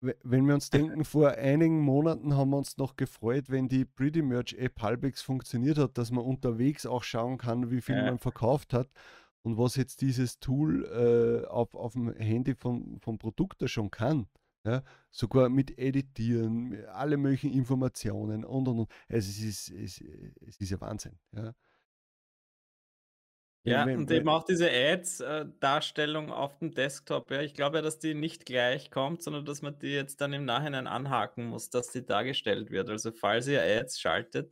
wenn 0.00 0.46
wir 0.46 0.54
uns 0.54 0.70
denken, 0.70 1.04
vor 1.04 1.30
einigen 1.32 1.80
Monaten 1.80 2.34
haben 2.36 2.50
wir 2.50 2.58
uns 2.58 2.78
noch 2.78 2.96
gefreut, 2.96 3.50
wenn 3.50 3.68
die 3.68 3.84
Pretty 3.84 4.22
Merch 4.22 4.54
App 4.54 4.82
halbwegs 4.82 5.22
funktioniert 5.22 5.78
hat, 5.78 5.98
dass 5.98 6.10
man 6.10 6.24
unterwegs 6.24 6.84
auch 6.86 7.04
schauen 7.04 7.38
kann, 7.38 7.70
wie 7.70 7.80
viel 7.80 8.02
man 8.02 8.18
verkauft 8.18 8.72
hat. 8.72 8.90
Und 9.46 9.58
was 9.58 9.76
jetzt 9.76 10.00
dieses 10.00 10.40
Tool 10.40 10.84
äh, 10.86 11.46
auf, 11.46 11.76
auf 11.76 11.92
dem 11.92 12.12
Handy 12.16 12.56
vom, 12.56 12.98
vom 13.00 13.16
Produkter 13.16 13.68
schon 13.68 13.92
kann, 13.92 14.26
ja, 14.64 14.82
sogar 15.12 15.48
mit 15.48 15.78
Editieren, 15.78 16.84
alle 16.86 17.16
möglichen 17.16 17.52
Informationen 17.52 18.44
und 18.44 18.66
und 18.66 18.80
und. 18.80 18.90
Also 19.08 19.30
es 19.30 19.38
ist, 19.38 19.70
es, 19.70 20.04
es 20.48 20.56
ist 20.56 20.70
ja 20.70 20.80
Wahnsinn. 20.80 21.16
Ja. 21.30 21.54
Ja, 23.62 23.86
wenn, 23.86 24.00
und 24.00 24.10
eben 24.10 24.28
auch 24.28 24.42
diese 24.42 24.68
Ads-Darstellung 24.68 26.32
auf 26.32 26.58
dem 26.58 26.72
Desktop. 26.72 27.30
Ja, 27.30 27.40
ich 27.40 27.54
glaube 27.54 27.76
ja, 27.76 27.82
dass 27.82 28.00
die 28.00 28.14
nicht 28.14 28.46
gleich 28.46 28.90
kommt, 28.90 29.22
sondern 29.22 29.44
dass 29.44 29.62
man 29.62 29.78
die 29.78 29.92
jetzt 29.92 30.20
dann 30.20 30.32
im 30.32 30.44
Nachhinein 30.44 30.88
anhaken 30.88 31.46
muss, 31.46 31.70
dass 31.70 31.92
die 31.92 32.04
dargestellt 32.04 32.72
wird. 32.72 32.90
Also 32.90 33.12
falls 33.12 33.46
ihr 33.46 33.62
Ads 33.62 34.00
schaltet, 34.00 34.50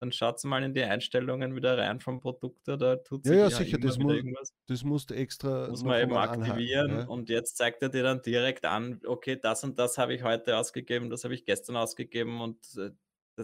dann 0.00 0.12
schaut 0.12 0.42
mal 0.44 0.62
in 0.62 0.74
die 0.74 0.82
Einstellungen 0.82 1.56
wieder 1.56 1.78
rein 1.78 2.00
vom 2.00 2.20
Produkt, 2.20 2.68
da 2.68 2.96
tut 2.96 3.24
sich 3.24 3.34
ja, 3.34 3.48
ja, 3.48 3.50
sicher, 3.50 3.78
das, 3.78 3.98
mu 3.98 4.10
irgendwas. 4.10 4.54
das 4.66 4.84
musst 4.84 5.10
du 5.10 5.14
extra 5.14 5.68
muss 5.68 5.84
man 5.84 6.02
eben 6.02 6.16
aktivieren 6.16 6.90
anhaken, 6.90 7.08
ja. 7.08 7.14
und 7.14 7.28
jetzt 7.28 7.56
zeigt 7.56 7.82
er 7.82 7.88
dir 7.88 8.02
dann 8.02 8.22
direkt 8.22 8.64
an, 8.64 9.00
okay, 9.06 9.36
das 9.40 9.64
und 9.64 9.78
das 9.78 9.98
habe 9.98 10.14
ich 10.14 10.22
heute 10.22 10.56
ausgegeben, 10.56 11.10
das 11.10 11.24
habe 11.24 11.34
ich 11.34 11.44
gestern 11.44 11.76
ausgegeben 11.76 12.40
und 12.40 12.58
äh, 12.76 12.90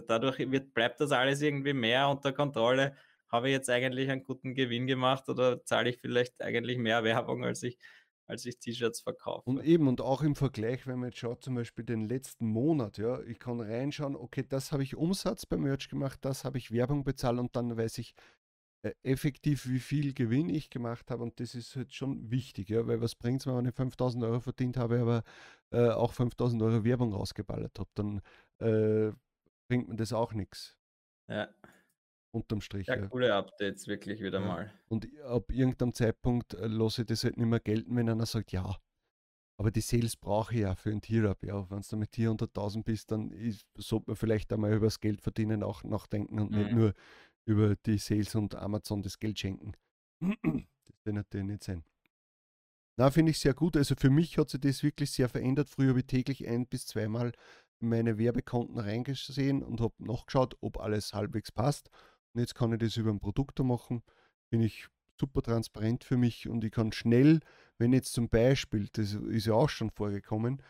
dadurch 0.07 0.39
wird, 0.39 0.73
bleibt 0.73 0.99
das 0.99 1.11
alles 1.11 1.41
irgendwie 1.41 1.73
mehr 1.73 2.09
unter 2.09 2.31
Kontrolle 2.33 2.95
habe 3.33 3.49
ich 3.49 3.53
jetzt 3.53 3.69
eigentlich 3.71 4.11
einen 4.11 4.23
guten 4.23 4.53
Gewinn 4.53 4.85
gemacht 4.85 5.27
oder 5.27 5.65
zahle 5.65 5.89
ich 5.89 5.97
vielleicht 5.97 6.39
eigentlich 6.39 6.77
mehr 6.77 7.03
Werbung, 7.03 7.43
als 7.43 7.63
ich, 7.63 7.79
als 8.27 8.45
ich 8.45 8.59
T-Shirts 8.59 9.01
verkaufe. 9.01 9.49
Und 9.49 9.63
eben, 9.63 9.87
und 9.87 10.01
auch 10.01 10.21
im 10.21 10.35
Vergleich, 10.35 10.87
wenn 10.87 10.99
man 10.99 11.09
jetzt 11.09 11.19
schaut, 11.19 11.43
zum 11.43 11.55
Beispiel 11.55 11.85
den 11.85 12.07
letzten 12.07 12.47
Monat, 12.47 12.97
ja, 12.97 13.21
ich 13.21 13.39
kann 13.39 13.59
reinschauen, 13.59 14.15
okay, 14.15 14.45
das 14.47 14.71
habe 14.71 14.83
ich 14.83 14.95
Umsatz 14.95 15.45
beim 15.45 15.61
Merch 15.61 15.89
gemacht, 15.89 16.19
das 16.21 16.45
habe 16.45 16.57
ich 16.57 16.71
Werbung 16.71 17.03
bezahlt 17.03 17.39
und 17.39 17.55
dann 17.55 17.77
weiß 17.77 17.97
ich 17.97 18.13
äh, 18.83 18.93
effektiv, 19.03 19.67
wie 19.67 19.79
viel 19.79 20.13
Gewinn 20.13 20.49
ich 20.49 20.69
gemacht 20.69 21.11
habe 21.11 21.23
und 21.23 21.39
das 21.39 21.55
ist 21.55 21.75
halt 21.75 21.93
schon 21.93 22.31
wichtig, 22.31 22.69
ja, 22.69 22.85
weil 22.87 23.01
was 23.01 23.15
bringt 23.15 23.41
es 23.41 23.47
wenn 23.47 23.65
ich 23.65 23.75
5000 23.75 24.23
Euro 24.23 24.39
verdient 24.39 24.77
habe, 24.77 24.99
aber 24.99 25.23
äh, 25.71 25.89
auch 25.89 26.13
5000 26.13 26.61
Euro 26.61 26.83
Werbung 26.83 27.13
rausgeballert 27.13 27.79
habe, 27.79 27.89
dann 27.95 28.21
äh, 28.59 29.11
bringt 29.67 29.89
mir 29.89 29.95
das 29.95 30.13
auch 30.13 30.33
nichts. 30.33 30.77
Ja 31.27 31.49
unterm 32.33 32.61
Strich. 32.61 32.87
Ja, 32.87 32.97
coole 33.07 33.33
Updates, 33.33 33.87
wirklich 33.87 34.21
wieder 34.21 34.39
ja. 34.39 34.45
mal. 34.45 34.73
Und 34.89 35.07
ab 35.23 35.51
irgendeinem 35.51 35.93
Zeitpunkt 35.93 36.53
äh, 36.55 36.67
lasse 36.67 37.01
ich 37.01 37.07
das 37.07 37.23
halt 37.23 37.37
nicht 37.37 37.47
mehr 37.47 37.59
gelten, 37.59 37.95
wenn 37.95 38.09
einer 38.09 38.25
sagt, 38.25 38.51
ja, 38.51 38.77
aber 39.57 39.71
die 39.71 39.81
Sales 39.81 40.15
brauche 40.15 40.53
ich 40.55 40.61
ja 40.61 40.75
für 40.75 40.89
ein 40.89 41.01
Tier-Up. 41.01 41.43
Ja, 41.43 41.69
wenn 41.69 41.81
du 41.87 41.97
mit 41.97 42.11
Tier 42.11 42.31
100.000 42.31 42.83
bist, 42.83 43.11
dann 43.11 43.31
ist, 43.31 43.65
sollte 43.77 44.05
man 44.07 44.15
vielleicht 44.15 44.51
einmal 44.51 44.73
über 44.73 44.87
das 44.87 44.99
Geld 44.99 45.21
verdienen 45.21 45.63
auch 45.63 45.83
nachdenken 45.83 46.39
und 46.39 46.51
mhm. 46.51 46.57
nicht 46.57 46.71
nur 46.71 46.93
über 47.45 47.75
die 47.75 47.97
Sales 47.97 48.35
und 48.35 48.55
Amazon 48.55 49.03
das 49.03 49.19
Geld 49.19 49.39
schenken. 49.39 49.73
das 50.19 51.05
wird 51.05 51.15
natürlich 51.15 51.47
nicht 51.47 51.63
sein. 51.63 51.83
Na, 52.97 53.09
finde 53.09 53.31
ich 53.31 53.39
sehr 53.39 53.53
gut. 53.53 53.75
Also 53.77 53.95
für 53.95 54.09
mich 54.09 54.37
hat 54.37 54.49
sich 54.49 54.59
das 54.59 54.83
wirklich 54.83 55.11
sehr 55.11 55.29
verändert. 55.29 55.69
Früher 55.69 55.89
habe 55.89 55.99
ich 55.99 56.07
täglich 56.07 56.47
ein 56.47 56.67
bis 56.67 56.85
zweimal 56.85 57.31
in 57.79 57.89
meine 57.89 58.17
Werbekonten 58.17 58.79
reingesehen 58.79 59.63
und 59.63 59.81
habe 59.81 59.93
nachgeschaut, 59.97 60.55
ob 60.61 60.79
alles 60.79 61.13
halbwegs 61.13 61.51
passt. 61.51 61.89
Und 62.33 62.41
jetzt 62.41 62.55
kann 62.55 62.73
ich 62.73 62.79
das 62.79 62.97
über 62.97 63.09
einen 63.09 63.19
Produktor 63.19 63.65
machen. 63.65 64.03
Bin 64.49 64.61
ich 64.61 64.87
super 65.19 65.41
transparent 65.41 66.03
für 66.03 66.17
mich 66.17 66.49
und 66.49 66.63
ich 66.63 66.71
kann 66.71 66.91
schnell, 66.91 67.39
wenn 67.77 67.93
jetzt 67.93 68.13
zum 68.13 68.29
Beispiel, 68.29 68.89
das 68.93 69.13
ist 69.13 69.45
ja 69.45 69.53
auch 69.53 69.69
schon 69.69 69.89
vorgekommen, 69.91 70.61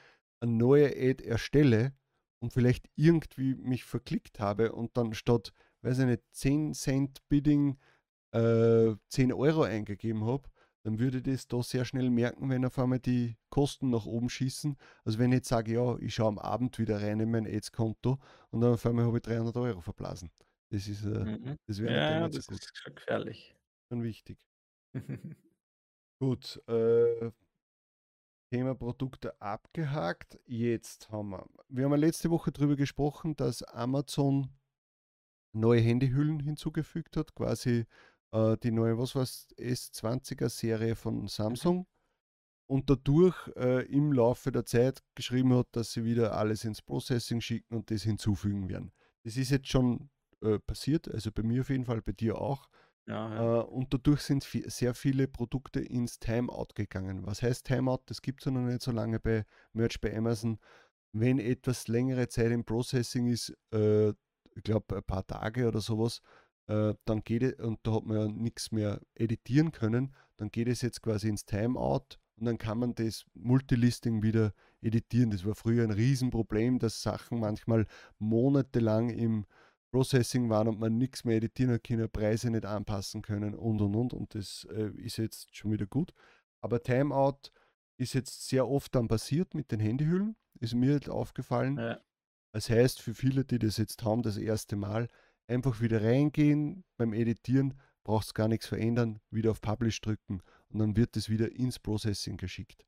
eine 0.42 0.52
neue 0.52 0.88
Ad 0.88 1.24
erstelle 1.24 1.94
und 2.40 2.52
vielleicht 2.52 2.90
irgendwie 2.96 3.56
mich 3.56 3.86
verklickt 3.86 4.40
habe 4.40 4.74
und 4.74 4.98
dann 4.98 5.14
statt, 5.14 5.54
weiß 5.82 6.00
ich 6.00 6.06
nicht, 6.06 6.24
10 6.32 6.74
Cent 6.74 7.28
Bidding 7.30 7.78
äh, 8.32 8.96
10 9.08 9.32
Euro 9.32 9.64
eingegeben 9.64 10.26
habe, 10.26 10.50
dann 10.84 11.00
würde 11.00 11.18
ich 11.18 11.24
das 11.24 11.48
da 11.48 11.64
sehr 11.64 11.86
schnell 11.86 12.10
merken, 12.10 12.50
wenn 12.50 12.66
auf 12.66 12.78
einmal 12.78 13.00
die 13.00 13.38
Kosten 13.50 13.90
nach 13.90 14.06
oben 14.06 14.30
schießen. 14.30 14.76
Also 15.06 15.18
wenn 15.18 15.32
ich 15.32 15.38
jetzt 15.38 15.48
sage, 15.48 15.74
ja, 15.74 15.98
ich 16.00 16.14
schaue 16.14 16.28
am 16.28 16.40
Abend 16.40 16.78
wieder 16.78 17.02
rein 17.02 17.22
in 17.22 17.32
mein 17.32 17.48
Ads-Konto 17.48 18.20
und 18.52 18.62
dann 18.62 18.74
auf 18.74 18.86
einmal 18.86 19.06
habe 19.06 19.18
ich 19.18 19.24
300 19.24 19.56
Euro 19.56 19.80
verblasen. 19.80 20.30
Das 20.74 20.88
ist, 20.88 21.06
äh, 21.06 21.10
Mhm. 21.10 21.56
das 21.68 21.80
wäre 21.80 21.96
Ja, 21.96 22.28
das 22.28 22.46
so 22.46 22.56
ist 22.56 22.76
schon 22.76 22.96
gefährlich. 22.96 23.56
Schon 23.92 24.02
wichtig. 24.02 24.40
Gut, 26.20 26.64
äh, 26.68 27.32
Thema 28.52 28.74
Produkte 28.74 29.40
abgehakt. 29.40 30.40
Jetzt 30.48 31.12
haben 31.12 31.30
wir, 31.30 31.46
wir 31.70 31.86
haben 31.86 31.92
ja 31.92 31.98
letzte 31.98 32.32
Woche 32.32 32.52
darüber 32.52 32.76
gesprochen, 32.76 33.36
dass 33.36 33.62
Amazon 33.62 34.50
neue 35.54 35.80
Handyhüllen 35.80 36.40
hinzugefügt 36.40 37.18
hat, 37.18 37.36
quasi 37.36 37.86
äh, 38.32 38.58
die 38.58 38.72
neue, 38.72 38.98
was 38.98 39.14
war 39.14 39.26
S20er 39.26 40.50
Serie 40.50 40.96
von 40.96 41.22
mhm. 41.22 41.28
Samsung 41.28 41.88
und 42.68 42.90
dadurch 42.90 43.48
äh, 43.58 43.86
im 43.94 44.12
Laufe 44.12 44.52
der 44.52 44.66
Zeit 44.66 45.04
geschrieben 45.14 45.54
hat, 45.54 45.68
dass 45.74 45.94
sie 45.94 46.04
wieder 46.04 46.36
alles 46.36 46.64
ins 46.64 46.82
Processing 46.82 47.42
schicken 47.42 47.76
und 47.76 47.92
das 47.92 48.02
hinzufügen 48.02 48.70
werden. 48.70 48.92
Das 49.24 49.38
ist 49.38 49.52
jetzt 49.52 49.68
schon 49.68 50.10
äh, 50.44 50.60
passiert, 50.60 51.12
also 51.14 51.32
bei 51.32 51.44
mir 51.44 51.62
auf 51.62 51.70
jeden 51.70 51.86
Fall, 51.86 52.02
bei 52.02 52.12
dir 52.12 52.40
auch. 52.40 52.68
Ja, 53.08 53.34
ja. 53.34 53.62
Äh, 53.62 53.64
und 53.66 53.94
dadurch 53.94 54.22
sind 54.22 54.44
sehr 54.44 54.94
viele 54.94 55.28
Produkte 55.28 55.80
ins 55.80 56.20
Timeout 56.20 56.70
gegangen. 56.76 57.26
Was 57.26 57.42
heißt 57.42 57.66
Timeout? 57.66 58.04
Das 58.06 58.22
gibt 58.22 58.42
es 58.42 58.46
ja 58.46 58.52
noch 58.52 58.62
nicht 58.62 58.82
so 58.82 58.92
lange 58.92 59.20
bei 59.20 59.46
Merch 59.74 60.00
bei 60.00 60.16
Amazon. 60.16 60.60
Wenn 61.12 61.40
etwas 61.40 61.88
längere 61.88 62.28
Zeit 62.28 62.52
im 62.52 62.64
Processing 62.64 63.28
ist, 63.28 63.56
äh, 63.74 64.10
ich 64.10 64.64
glaube 64.64 64.98
ein 64.98 65.04
paar 65.04 65.26
Tage 65.26 65.68
oder 65.68 65.82
sowas, 65.82 66.22
äh, 66.68 66.94
dann 67.06 67.24
geht 67.24 67.44
es, 67.44 67.60
und 67.60 67.80
da 67.84 67.94
hat 67.94 68.06
man 68.06 68.18
ja 68.18 68.28
nichts 68.28 68.72
mehr 68.72 69.02
editieren 69.16 69.72
können, 69.72 70.14
dann 70.38 70.50
geht 70.50 70.68
es 70.68 70.82
jetzt 70.82 71.02
quasi 71.02 71.28
ins 71.28 71.46
Timeout 71.46 72.18
und 72.38 72.46
dann 72.46 72.58
kann 72.58 72.80
man 72.80 72.96
das 72.96 73.26
Multilisting 73.34 74.24
wieder 74.24 74.54
editieren. 74.82 75.30
Das 75.30 75.46
war 75.46 75.56
früher 75.56 75.84
ein 75.84 75.92
Riesenproblem, 75.92 76.80
dass 76.80 77.02
Sachen 77.02 77.40
manchmal 77.40 77.86
monatelang 78.18 79.10
im 79.10 79.46
Processing 79.94 80.50
waren 80.50 80.68
und 80.68 80.80
man 80.80 80.98
nichts 80.98 81.24
mehr 81.24 81.38
editieren 81.38 81.80
können, 81.84 82.10
Preise 82.10 82.50
nicht 82.50 82.66
anpassen 82.66 83.22
können 83.22 83.54
und 83.54 83.80
und 83.80 83.96
und. 83.96 84.14
Und 84.14 84.34
das 84.34 84.68
äh, 84.72 84.90
ist 84.96 85.18
jetzt 85.18 85.56
schon 85.56 85.72
wieder 85.72 85.86
gut. 85.86 86.14
Aber 86.62 86.82
Timeout 86.82 87.52
ist 87.98 88.14
jetzt 88.14 88.48
sehr 88.48 88.68
oft 88.68 88.96
dann 88.96 89.08
passiert 89.08 89.54
mit 89.54 89.72
den 89.72 89.80
Handyhüllen, 89.80 90.36
ist 90.60 90.74
mir 90.74 90.94
halt 90.94 91.10
aufgefallen. 91.10 91.78
Ja. 91.78 92.02
Das 92.54 92.72
heißt, 92.72 93.02
für 93.02 93.14
viele, 93.14 93.46
die 93.46 93.60
das 93.60 93.78
jetzt 93.78 94.04
haben, 94.04 94.24
das 94.24 94.38
erste 94.38 94.76
Mal, 94.76 95.10
einfach 95.48 95.80
wieder 95.80 96.04
reingehen, 96.04 96.86
beim 96.98 97.14
Editieren 97.14 97.76
braucht 98.04 98.26
es 98.26 98.34
gar 98.34 98.48
nichts 98.48 98.66
verändern, 98.66 99.20
wieder 99.30 99.52
auf 99.52 99.62
Publish 99.62 100.02
drücken 100.02 100.42
und 100.70 100.80
dann 100.80 100.98
wird 100.98 101.16
es 101.18 101.30
wieder 101.30 101.52
ins 101.52 101.78
Processing 101.78 102.38
geschickt. 102.38 102.84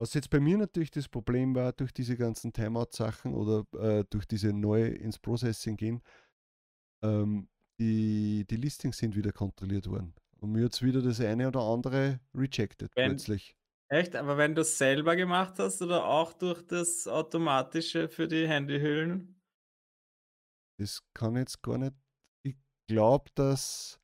Was 0.00 0.14
jetzt 0.14 0.30
bei 0.30 0.38
mir 0.38 0.56
natürlich 0.56 0.92
das 0.92 1.08
Problem 1.08 1.54
war, 1.54 1.72
durch 1.72 1.92
diese 1.92 2.16
ganzen 2.16 2.52
Timeout-Sachen 2.52 3.34
oder 3.34 3.64
äh, 3.78 4.04
durch 4.08 4.26
diese 4.26 4.52
neue 4.52 4.88
ins 4.88 5.18
Processing 5.18 5.76
gehen, 5.76 6.02
ähm, 7.02 7.48
die, 7.80 8.46
die 8.48 8.56
Listings 8.56 8.98
sind 8.98 9.16
wieder 9.16 9.32
kontrolliert 9.32 9.88
worden. 9.88 10.14
Und 10.40 10.52
mir 10.52 10.64
jetzt 10.64 10.82
wieder 10.82 11.02
das 11.02 11.20
eine 11.20 11.48
oder 11.48 11.60
andere 11.60 12.20
rejected 12.32 12.90
wenn, 12.94 13.10
plötzlich. 13.10 13.56
Echt? 13.90 14.14
Aber 14.14 14.36
wenn 14.36 14.54
du 14.54 14.60
es 14.62 14.78
selber 14.78 15.16
gemacht 15.16 15.58
hast 15.58 15.82
oder 15.82 16.04
auch 16.04 16.32
durch 16.32 16.62
das 16.62 17.08
Automatische 17.08 18.08
für 18.08 18.28
die 18.28 18.46
Handyhüllen? 18.46 19.40
Das 20.78 21.02
kann 21.12 21.36
jetzt 21.36 21.62
gar 21.62 21.78
nicht. 21.78 21.94
Ich 22.44 22.56
glaube, 22.86 23.30
dass 23.34 24.00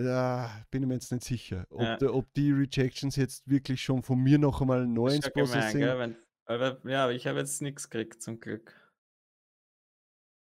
ja, 0.00 0.64
bin 0.70 0.82
ich 0.82 0.88
mir 0.88 0.94
jetzt 0.94 1.12
nicht 1.12 1.24
sicher, 1.24 1.66
ob, 1.70 1.82
ja. 1.82 1.96
der, 1.96 2.14
ob 2.14 2.32
die 2.34 2.52
Rejections 2.52 3.16
jetzt 3.16 3.48
wirklich 3.48 3.82
schon 3.82 4.02
von 4.02 4.18
mir 4.18 4.38
noch 4.38 4.60
einmal 4.60 4.86
neu 4.86 5.14
ins 5.14 5.30
Processing. 5.30 5.80
Gemein, 5.80 6.16
aber, 6.46 6.80
ja, 6.88 7.10
ich 7.10 7.26
habe 7.26 7.38
jetzt 7.38 7.60
nichts 7.62 7.90
gekriegt 7.90 8.22
zum 8.22 8.40
Glück. 8.40 8.74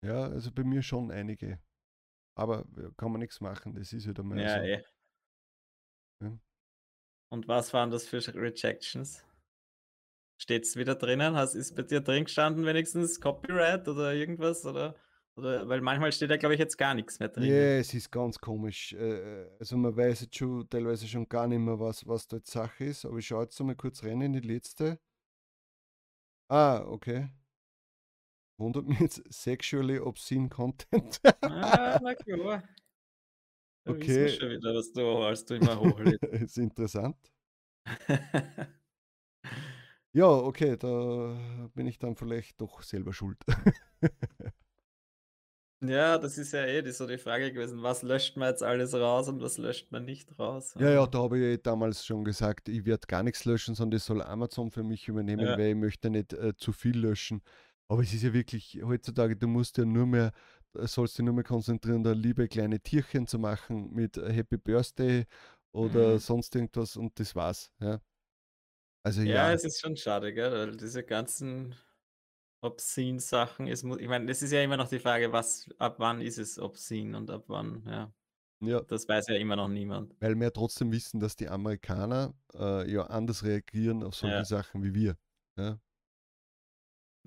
Ja, 0.06 0.24
also 0.24 0.52
bei 0.52 0.64
mir 0.64 0.82
schon 0.82 1.10
einige. 1.12 1.60
Aber 2.38 2.66
kann 2.98 3.12
man 3.12 3.22
nichts 3.22 3.40
machen, 3.40 3.76
das 3.76 3.94
ist 3.94 4.06
ja 4.06 4.14
dann 4.14 4.28
mal 4.28 4.40
ja, 4.40 4.58
so. 4.58 4.64
Eh. 4.66 4.84
Ja. 6.24 6.40
Und 7.32 7.48
was 7.48 7.74
waren 7.74 7.92
das 7.92 8.08
für 8.08 8.18
Rejections? 8.36 9.26
Steht 10.38 10.66
es 10.66 10.76
wieder 10.76 10.96
drinnen? 10.96 11.36
Hast, 11.36 11.56
ist 11.56 11.76
bei 11.76 11.84
dir 11.84 12.02
drin 12.02 12.26
gestanden 12.26 12.66
wenigstens 12.66 13.22
Copyright 13.22 13.88
oder 13.88 14.14
irgendwas? 14.14 14.66
Oder? 14.66 14.96
Oder, 15.38 15.68
weil 15.68 15.82
manchmal 15.82 16.12
steht 16.12 16.30
da, 16.30 16.38
glaube 16.38 16.56
ich, 16.56 16.60
jetzt 16.60 16.78
gar 16.78 16.94
nichts 16.94 17.20
mehr 17.20 17.28
drin. 17.28 17.44
Ja, 17.44 17.50
yeah, 17.50 17.80
es 17.80 17.94
ist 17.94 18.10
ganz 18.10 18.40
komisch. 18.40 18.94
Äh, 18.94 19.44
äh, 19.44 19.50
also 19.60 19.76
man 19.76 19.96
weiß 19.96 20.22
jetzt 20.22 20.38
schon 20.38 20.70
teilweise 20.70 21.08
schon 21.08 21.28
gar 21.28 21.48
nicht 21.48 21.60
mehr, 21.60 21.78
was, 21.80 22.08
was 22.08 22.28
da 22.28 22.38
jetzt 22.38 22.52
Sache 22.52 22.86
ist. 22.86 23.06
Aber 23.06 23.18
ich 23.18 23.28
schaue 23.28 23.44
jetzt 23.44 23.60
mal 23.60 23.76
kurz 23.76 24.04
rein 24.04 24.22
in 24.22 24.34
die 24.34 24.40
letzte. 24.40 25.00
Ah, 26.50 26.84
okay. 26.88 27.30
Wundert 28.58 28.88
mich 28.88 29.00
jetzt 29.00 29.22
sexually 29.30 30.00
obscene 30.00 30.48
Content. 30.48 31.20
ah, 31.42 32.00
na 32.02 32.16
klar. 32.16 32.64
Da 33.84 33.92
Okay. 33.92 34.30
schon 34.30 34.50
wieder, 34.50 34.74
was 34.74 34.92
du 34.94 35.02
was 35.02 35.46
du 35.46 35.56
immer 35.56 35.80
hochlädst. 35.80 36.24
Ist 36.32 36.58
interessant. 36.58 37.18
Ja, 40.16 40.30
okay, 40.30 40.78
da 40.78 41.68
bin 41.74 41.88
ich 41.88 42.00
dann 42.00 42.16
vielleicht 42.16 42.62
doch 42.62 42.82
selber 42.82 43.12
schuld. 43.12 43.38
Ja, 45.82 46.18
das 46.18 46.38
ist 46.38 46.54
ja 46.54 46.66
eh 46.66 46.82
die 46.82 46.92
so 46.92 47.06
die 47.06 47.18
Frage 47.18 47.52
gewesen, 47.52 47.84
was 47.84 48.02
löscht 48.02 48.38
man 48.38 48.50
jetzt 48.50 48.64
alles 48.64 48.94
raus 48.94 49.28
und 49.28 49.42
was 49.42 49.58
löscht 49.58 49.92
man 49.92 50.06
nicht 50.06 50.38
raus? 50.40 50.74
Ja, 50.78 50.90
ja, 50.90 51.02
Also, 51.02 51.06
da 51.06 51.20
habe 51.20 51.38
ich 51.38 51.44
eh 51.44 51.58
damals 51.58 52.06
schon 52.06 52.24
gesagt, 52.24 52.70
ich 52.70 52.86
werde 52.86 53.08
gar 53.08 53.24
nichts 53.24 53.46
löschen, 53.46 53.76
sondern 53.76 53.98
das 53.98 54.06
soll 54.06 54.22
Amazon 54.22 54.72
für 54.72 54.84
mich 54.84 55.08
übernehmen, 55.08 55.46
ja, 55.46 55.58
weil 55.58 55.70
ich 55.70 55.76
möchte 55.76 56.10
nicht 56.10 56.34
äh, 56.34 56.56
zu 56.56 56.72
viel 56.74 56.98
löschen. 56.98 57.42
Aber 57.88 58.02
es 58.02 58.14
ist 58.14 58.24
ja 58.24 58.34
wirklich 58.34 58.82
heutzutage, 58.84 59.36
du 59.38 59.48
musst 59.48 59.78
ja 59.78 59.86
nur 59.86 60.06
mehr, 60.06 60.32
äh, 60.78 60.88
sollst 60.88 61.18
dich 61.18 61.26
nur 61.26 61.34
mehr 61.34 61.44
konzentrieren, 61.44 62.04
da 62.04 62.14
liebe 62.14 62.48
kleine 62.48 62.80
Tierchen 62.80 63.28
zu 63.28 63.38
machen 63.40 63.92
mit 63.94 64.18
äh, 64.18 64.32
Happy 64.34 64.58
Birthday 64.58 65.26
oder 65.72 66.14
mhm. 66.14 66.20
sonst 66.20 66.56
irgendwas 66.56 66.98
und 66.98 67.20
das 67.20 67.36
war's. 67.36 67.72
Ja. 67.80 68.02
Also 69.04 69.22
Ja, 69.22 69.50
ja, 69.50 69.54
es 69.54 69.64
ist 69.64 69.82
schon 69.82 69.96
schade, 69.96 70.34
gell, 70.34 70.52
weil 70.52 70.78
diese 70.78 71.04
ganzen 71.04 71.76
obscene 72.62 73.20
Sachen, 73.20 73.68
es 73.68 73.84
mu 73.84 73.96
ich 73.98 74.08
meine, 74.08 74.26
das 74.28 74.42
ist 74.42 74.52
ja 74.52 74.62
immer 74.64 74.78
noch 74.78 74.90
die 74.90 75.00
Frage, 75.00 75.32
was 75.32 75.70
ab 75.78 75.96
wann 76.00 76.22
ist 76.22 76.38
es 76.40 76.60
obscene 76.60 77.18
und 77.18 77.30
ab 77.30 77.46
wann, 77.48 77.84
ja. 77.88 78.14
ja, 78.62 78.82
Das 78.82 79.08
weiß 79.08 79.28
ja 79.28 79.36
immer 79.36 79.56
noch 79.56 79.68
niemand. 79.70 80.16
weil 80.20 80.36
wir 80.36 80.46
ja 80.46 80.50
trotzdem 80.52 80.92
wissen, 80.92 81.20
dass 81.20 81.36
die 81.36 81.48
Amerikaner 81.50 82.34
äh, 82.54 82.90
ja 82.92 83.04
anders 83.08 83.44
reagieren 83.44 84.04
auf 84.04 84.16
solche 84.16 84.38
Ja. 84.38 84.46
Sachen 84.46 84.84
wie 84.84 84.94
wir. 84.94 85.18
Ja. 85.58 85.80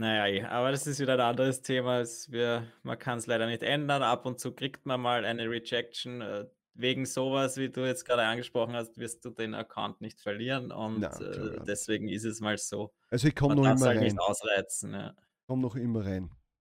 Na 0.01 0.15
ja, 0.15 0.27
eh, 0.29 0.45
aber 0.45 0.71
das 0.71 0.87
ist 0.87 1.01
wieder 1.01 1.15
ein 1.15 1.21
anderes 1.21 1.61
Thema. 1.63 1.99
Es 2.01 2.31
wir 2.31 2.71
man 2.85 2.99
kann's 2.99 3.27
leider 3.27 3.47
nicht 3.47 3.63
ändern. 3.65 4.03
Ab 4.03 4.27
und 4.27 4.39
zu 4.39 4.53
kriegt 4.55 4.87
man 4.87 5.01
mal 5.01 5.25
eine 5.25 5.51
Rejection, 5.51 6.21
äh, 6.21 6.47
wegen 6.79 7.07
sowas, 7.07 7.57
wie 7.57 7.69
du 7.69 7.85
jetzt 7.85 8.05
gerade 8.05 8.23
angesprochen 8.23 8.75
hast, 8.75 8.97
wirst 8.99 9.25
du 9.25 9.31
den 9.31 9.55
Account 9.55 10.01
nicht 10.01 10.21
verlieren 10.21 10.71
und, 10.71 11.01
klar 11.01 11.21
äh, 11.21 11.51
nicht. 11.51 11.69
deswegen 11.69 12.09
ist 12.09 12.25
es 12.25 12.41
mal 12.41 12.57
so. 12.57 12.95
Also 13.11 13.29
ich 13.29 13.35
komme 13.35 13.57
noch 13.57 13.65
immer 13.65 13.87
halt 13.87 14.01
nicht 14.01 14.13
rein, 14.13 14.19
ausreizen, 14.21 14.93
ja. 14.93 15.15
komme 15.47 15.63
noch 15.63 15.77
immer 15.77 16.07
rein. 16.07 16.31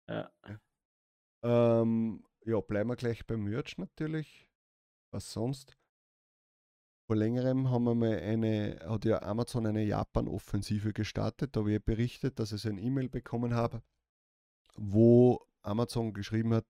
Ja. 0.10 0.30
Ja. 0.46 1.82
Ähm, 1.82 2.24
ja, 2.46 2.60
bleiben 2.60 2.90
wir 2.90 2.98
gleich 2.98 3.26
beim 3.26 3.46
Merch 3.46 3.78
natürlich. 3.78 4.50
Was 5.12 5.32
sonst? 5.32 5.78
Vor 7.08 7.16
längerem 7.16 7.70
haben 7.70 7.84
wir 7.86 7.96
mal 7.96 8.20
eine, 8.20 8.80
hat 8.86 9.06
ja 9.06 9.22
Amazon 9.22 9.66
eine 9.66 9.84
Japan-Offensive 9.84 10.94
gestartet. 10.94 11.56
Da 11.56 11.62
habe 11.62 11.74
ich 11.74 11.84
berichtet, 11.84 12.40
dass 12.40 12.52
ich 12.52 12.66
ein 12.66 12.78
E-Mail 12.78 13.10
bekommen 13.10 13.54
habe, 13.54 13.82
wo 14.76 15.46
Amazon 15.62 16.14
geschrieben 16.14 16.54
hat, 16.54 16.66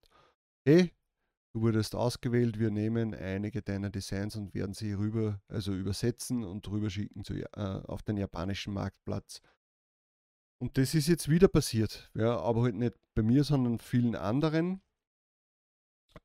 hey, 0.65 0.91
du 1.53 1.61
wurdest 1.61 1.95
ausgewählt, 1.95 2.59
wir 2.59 2.71
nehmen 2.71 3.13
einige 3.13 3.61
deiner 3.61 3.89
Designs 3.89 4.35
und 4.35 4.53
werden 4.53 4.73
sie 4.73 4.93
rüber, 4.93 5.39
also 5.47 5.73
übersetzen 5.73 6.43
und 6.43 6.67
rüberschicken 6.69 7.23
zu, 7.23 7.35
äh, 7.35 7.47
auf 7.55 8.01
den 8.01 8.17
japanischen 8.17 8.73
Marktplatz. 8.73 9.41
Und 10.59 10.77
das 10.77 10.95
ist 10.95 11.07
jetzt 11.07 11.29
wieder 11.29 11.47
passiert, 11.47 12.09
ja, 12.15 12.39
aber 12.39 12.63
halt 12.63 12.75
nicht 12.75 12.95
bei 13.13 13.21
mir, 13.21 13.43
sondern 13.43 13.79
vielen 13.79 14.15
anderen. 14.15 14.81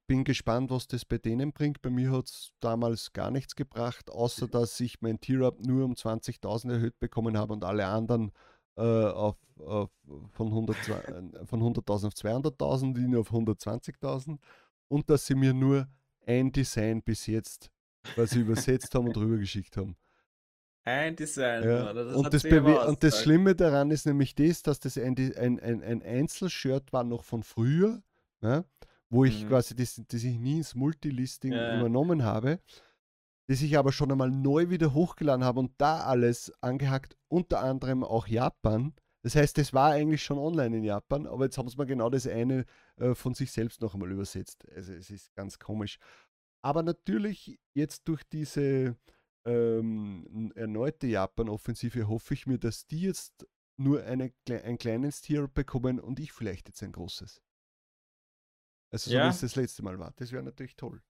Bin 0.07 0.25
gespannt, 0.25 0.71
was 0.71 0.87
das 0.87 1.05
bei 1.05 1.19
denen 1.19 1.53
bringt. 1.53 1.83
Bei 1.83 1.91
mir 1.91 2.11
hat 2.13 2.27
es 2.27 2.53
damals 2.61 3.13
gar 3.13 3.31
nichts 3.31 3.57
gebracht, 3.57 4.11
außer 4.11 4.47
dass 4.47 4.79
ich 4.81 5.01
mein 5.03 5.21
Tier-Up 5.21 5.61
nur 5.61 5.85
um 5.85 5.95
20.000 5.95 6.73
erhöht 6.73 6.99
bekommen 6.99 7.37
habe 7.37 7.53
und 7.53 7.65
alle 7.65 7.87
anderen 7.87 8.33
äh, 8.77 8.83
auf, 8.83 9.37
auf, 9.59 9.91
von 10.31 10.53
100.000 10.53 11.41
äh, 11.41 11.47
von 11.47 11.61
100.000 11.61 12.07
auf 12.07 12.15
200.000, 12.15 12.95
die 12.95 13.09
nur 13.09 13.21
auf 13.21 13.33
120.000 13.33 14.39
und 14.89 15.09
dass 15.11 15.27
sie 15.27 15.35
mir 15.35 15.55
nur 15.55 15.89
ein 16.27 16.53
Design 16.53 17.03
bis 17.03 17.27
jetzt, 17.27 17.71
was 18.17 18.31
sie 18.31 18.41
übersetzt 18.41 18.95
haben 18.95 19.07
und 19.07 19.17
rübergeschickt 19.17 19.77
haben. 19.77 19.97
Ein 20.85 21.17
Design 21.17 21.65
Ja, 21.65 21.93
das 21.93 22.17
und, 22.17 22.33
das 22.33 22.45
und 22.89 23.05
das. 23.05 23.23
Schlimme 23.23 23.55
daran 23.55 23.91
ist 23.91 24.07
nämlich 24.07 24.35
das, 24.35 24.63
dass 24.63 24.81
das 24.81 24.97
ein, 24.97 25.17
ein, 25.37 25.61
ein, 25.61 25.83
ein 25.83 26.03
Einzelshirt 26.03 26.93
war 26.93 27.05
noch 27.05 27.25
von 27.25 27.43
früher, 27.43 28.03
ja, 28.41 28.65
wo 29.11 29.25
ich 29.25 29.45
Mhm. 29.45 29.49
quasi 29.49 29.75
das, 29.77 30.01
das 30.09 30.23
ich 30.25 30.39
nie 30.39 30.59
ins 30.59 30.75
Multilisting 30.75 31.53
Ja. 31.53 31.77
übernommen 31.77 32.23
habe, 32.23 32.61
das 33.49 33.61
ich 33.63 33.77
aber 33.79 33.93
schon 33.93 34.11
einmal 34.13 34.31
neu 34.31 34.71
wieder 34.71 34.95
hochgeladen 34.95 35.45
habe 35.45 35.61
und 35.61 35.73
da 35.79 36.01
alles 36.05 36.53
angehackt, 36.63 37.17
unter 37.29 37.61
anderem 37.61 38.05
auch 38.05 38.27
Japan. 38.27 38.95
Das 39.23 39.35
heißt, 39.35 39.59
das 39.59 39.73
war 39.73 39.93
eigentlich 39.93 40.23
schon 40.23 40.39
online 40.39 40.77
in 40.79 40.85
Japan, 40.85 41.27
aber 41.27 41.45
jetzt 41.45 41.59
haben 41.59 41.69
sie 41.69 41.77
mal 41.77 41.87
genau 41.87 42.09
das 42.09 42.27
eine 42.27 42.65
äh, 42.97 43.15
von 43.15 43.35
sich 43.35 43.51
selbst 43.51 43.81
noch 43.81 43.95
einmal 43.95 44.13
übersetzt. 44.13 44.67
Also 44.71 44.93
es 44.93 45.11
ist 45.11 45.35
ganz 45.35 45.59
komisch. 45.59 45.99
Aber 46.63 46.83
natürlich 46.83 47.59
jetzt 47.75 48.07
durch 48.09 48.23
diese 48.25 48.97
ähm, 49.45 50.53
erneute 50.55 51.07
Japan-Offensive 51.09 52.09
hoffe 52.09 52.35
ich 52.35 52.47
mir, 52.47 52.59
dass 52.59 52.87
die 52.87 53.03
jetzt 53.03 53.47
nur 53.77 54.03
eine, 54.05 54.33
ein 54.65 54.79
kleines 54.79 55.21
Tier 55.21 55.49
bekommen 55.49 56.01
und 56.01 56.21
ich 56.21 56.33
vielleicht 56.33 56.69
jetzt 56.69 56.83
ein 56.83 56.93
großes. 56.93 57.43
Also 58.91 59.11
so 59.11 59.17
wie 59.17 59.17
Ja. 59.17 59.29
es 59.29 59.41
das 59.41 59.57
letzte 59.57 59.83
Mal 59.83 59.99
war. 59.99 60.13
Das 60.17 60.33
wäre 60.33 60.43
natürlich 60.43 60.77
toll. 60.77 61.03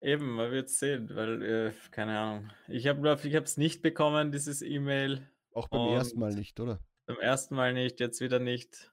Eben, 0.00 0.34
man 0.34 0.50
wird 0.50 0.68
sehen, 0.68 1.08
weil, 1.14 1.42
äh, 1.42 1.72
keine 1.90 2.18
Ahnung. 2.18 2.50
Ich 2.68 2.86
habe 2.86 3.08
ich 3.24 3.34
habe 3.34 3.44
es 3.46 3.56
nicht 3.56 3.80
bekommen, 3.82 4.32
dieses 4.32 4.60
E-Mail 4.60 5.26
Auch 5.52 5.68
beim 5.68 5.88
ersten 5.88 6.18
Mal 6.20 6.34
nicht, 6.34 6.60
oder? 6.60 6.80
Beim 7.06 7.18
ersten 7.18 7.54
Mal 7.54 7.72
nicht, 7.72 8.00
jetzt 8.00 8.20
wieder 8.20 8.38
nicht. 8.38 8.92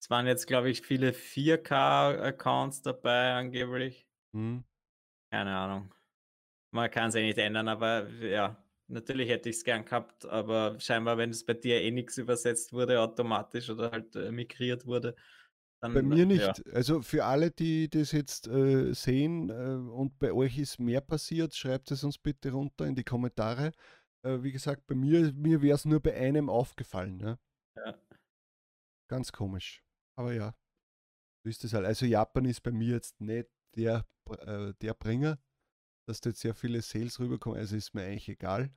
Es 0.00 0.08
waren 0.08 0.26
jetzt, 0.26 0.46
glaube 0.46 0.70
ich, 0.70 0.82
viele 0.82 1.12
4K-Accounts 1.12 2.82
dabei 2.82 3.32
angeblich. 3.32 4.06
Hm. 4.34 4.64
Keine 5.30 5.56
Ahnung. 5.56 5.94
Man 6.72 6.90
kann 6.90 7.08
es 7.08 7.14
eh 7.14 7.22
nicht 7.22 7.38
ändern, 7.38 7.68
aber 7.68 8.08
ja, 8.08 8.62
natürlich 8.88 9.28
hätte 9.28 9.48
ich 9.48 9.56
es 9.56 9.64
gern 9.64 9.84
gehabt, 9.84 10.24
aber 10.26 10.78
scheinbar, 10.78 11.18
wenn 11.18 11.30
es 11.30 11.44
bei 11.44 11.54
dir 11.54 11.80
eh 11.80 11.90
nichts 11.90 12.18
übersetzt 12.18 12.72
wurde 12.72 13.00
automatisch 13.00 13.70
oder 13.70 13.90
halt, 13.90 14.14
äh, 14.16 14.30
migriert 14.30 14.86
wurde, 14.86 15.14
Bei 15.80 15.88
dann, 15.88 16.08
mir 16.08 16.18
ja. 16.18 16.24
nicht. 16.24 16.74
Also 16.74 17.02
für 17.02 17.24
alle, 17.24 17.50
die 17.50 17.88
das 17.88 18.12
jetzt 18.12 18.48
äh, 18.48 18.92
sehen 18.92 19.50
äh, 19.50 19.90
und 19.92 20.18
bei 20.18 20.32
euch 20.32 20.58
ist 20.58 20.78
mehr 20.78 21.00
passiert, 21.00 21.54
schreibt 21.54 21.90
es 21.90 22.04
uns 22.04 22.18
bitte 22.18 22.52
runter 22.52 22.86
in 22.86 22.94
die 22.94 23.04
Kommentare. 23.04 23.72
Äh, 24.22 24.42
wie 24.42 24.52
gesagt, 24.52 24.86
bei 24.86 24.94
mir, 24.94 25.32
mir 25.32 25.62
wäre 25.62 25.74
es 25.74 25.84
nur 25.84 26.00
bei 26.00 26.14
einem 26.14 26.48
aufgefallen. 26.48 27.20
Ja? 27.20 27.38
Ja. 27.76 27.98
Ganz 29.08 29.32
komisch. 29.32 29.82
Aber 30.16 30.32
ja, 30.32 30.54
so 31.42 31.50
ist 31.50 31.64
es 31.64 31.72
halt. 31.72 31.86
Also 31.86 32.06
Japan 32.06 32.44
ist 32.44 32.62
bei 32.62 32.72
mir 32.72 32.94
jetzt 32.94 33.20
nicht 33.20 33.48
der, 33.76 34.06
äh, 34.40 34.74
der 34.80 34.94
Bringer, 34.94 35.38
dass 36.06 36.20
da 36.20 36.30
jetzt 36.30 36.40
sehr 36.40 36.54
viele 36.54 36.82
Sales 36.82 37.18
rüberkommen. 37.18 37.58
Also 37.58 37.76
ist 37.76 37.94
mir 37.94 38.04
eigentlich 38.04 38.28
egal. 38.28 38.70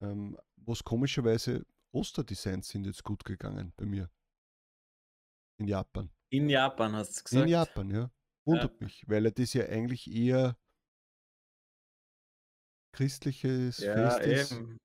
Ähm, 0.00 0.38
was 0.56 0.84
komischerweise 0.84 1.66
Osterdesigns 1.92 2.68
sind 2.68 2.86
jetzt 2.86 3.02
gut 3.02 3.24
gegangen 3.24 3.72
bei 3.76 3.86
mir. 3.86 4.10
In 5.58 5.66
Japan. 5.66 6.10
In 6.30 6.48
Japan 6.48 6.94
hast 6.94 7.16
du 7.16 7.20
In 7.20 7.24
gesagt? 7.24 7.50
Japan, 7.50 7.90
ja. 7.90 8.10
Wundert 8.44 8.80
mich, 8.80 9.04
weil 9.06 9.26
er 9.26 9.32
das 9.32 9.52
ja 9.52 9.66
eigentlich 9.66 10.10
eher 10.10 10.56
christliches 12.92 13.82
Ja, 13.82 13.92
Fest 13.92 14.26
ist. 14.26 14.50
eben. 14.50 14.78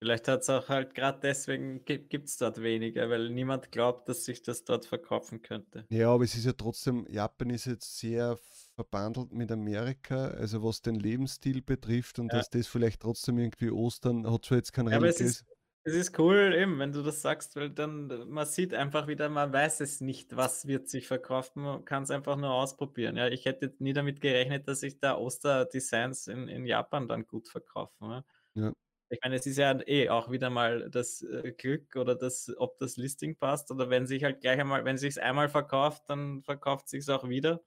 Vielleicht 0.00 0.28
hat 0.28 0.42
es 0.42 0.50
auch 0.50 0.68
halt 0.68 0.94
gerade 0.94 1.18
deswegen 1.20 1.84
gibt 1.84 2.28
es 2.28 2.36
dort 2.36 2.62
weniger, 2.62 3.10
weil 3.10 3.30
niemand 3.30 3.72
glaubt, 3.72 4.08
dass 4.08 4.24
sich 4.24 4.42
das 4.42 4.62
dort 4.64 4.86
verkaufen 4.86 5.42
könnte. 5.42 5.84
Ja, 5.90 6.12
aber 6.12 6.24
es 6.24 6.34
ist 6.34 6.44
ja 6.44 6.52
trotzdem, 6.52 7.06
Japan 7.08 7.50
ist 7.50 7.64
jetzt 7.64 7.98
sehr 7.98 8.36
verbandelt 8.76 9.32
mit 9.32 9.50
Amerika, 9.50 10.28
also 10.28 10.62
was 10.62 10.82
den 10.82 10.96
Lebensstil 10.96 11.62
betrifft 11.62 12.18
und 12.18 12.32
Ja. 12.32 12.34
dass 12.34 12.50
das 12.50 12.66
vielleicht 12.66 13.00
trotzdem 13.00 13.38
irgendwie 13.38 13.70
Ostern 13.70 14.30
hat 14.30 14.44
zwar 14.44 14.58
jetzt 14.58 14.72
kein 14.72 14.86
Ja, 14.86 14.98
religiös. 15.00 15.44
Es 15.88 15.94
ist 15.94 16.18
cool 16.18 16.54
eben, 16.54 16.78
wenn 16.78 16.92
du 16.92 17.02
das 17.02 17.22
sagst, 17.22 17.56
weil 17.56 17.70
dann 17.70 18.10
äh, 18.10 18.24
man 18.26 18.46
sieht 18.46 18.74
einfach 18.74 19.06
wieder, 19.08 19.28
man 19.28 19.52
weiß 19.52 19.80
es 19.80 20.00
nicht, 20.00 20.36
was 20.36 20.66
wird 20.66 20.88
sich 20.88 21.06
verkaufen, 21.08 21.62
man 21.62 21.84
kann's 21.84 22.10
einfach 22.10 22.36
nur 22.36 22.50
ausprobieren. 22.52 23.16
Ja, 23.16 23.28
ich 23.28 23.44
hätte 23.44 23.74
nie 23.78 23.92
damit 23.92 24.20
gerechnet, 24.20 24.68
dass 24.68 24.80
sich 24.80 24.98
da 25.00 25.16
Osterdesigns 25.16 26.26
in 26.28 26.48
in 26.48 26.64
Japan 26.66 27.08
dann 27.08 27.26
gut 27.26 27.48
verkaufen, 27.48 28.10
ja. 28.10 28.24
Ja. 28.54 28.72
Ich 29.10 29.20
meine, 29.22 29.36
es 29.36 29.46
ist 29.46 29.58
ja 29.58 29.78
eh 29.88 30.10
auch 30.10 30.30
wieder 30.30 30.50
mal 30.50 30.90
das, 30.90 31.22
äh, 31.22 31.52
Glück 31.52 31.96
oder 31.96 32.14
das 32.16 32.52
ob 32.58 32.78
das 32.78 32.96
Listing 32.96 33.36
passt 33.38 33.70
oder 33.70 33.90
wenn 33.90 34.06
sich 34.06 34.24
halt 34.24 34.40
gleich 34.42 34.60
einmal 34.60 34.84
wenn 34.84 34.98
sich's 34.98 35.18
einmal 35.18 35.48
verkauft, 35.48 36.04
dann 36.08 36.42
verkauft 36.44 36.88
sich's 36.88 37.08
auch 37.10 37.28
wieder. 37.28 37.62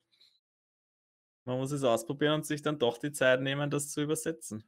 Man 1.45 1.57
muss 1.59 1.71
es 1.71 1.83
ausprobieren 1.83 2.33
und 2.35 2.45
sich 2.47 2.61
dann 2.63 2.79
doch 2.79 2.97
die 2.97 3.11
Zeit 3.11 3.41
nehmen, 3.41 3.69
das 3.69 3.89
zu 3.91 4.01
übersetzen. 4.01 4.63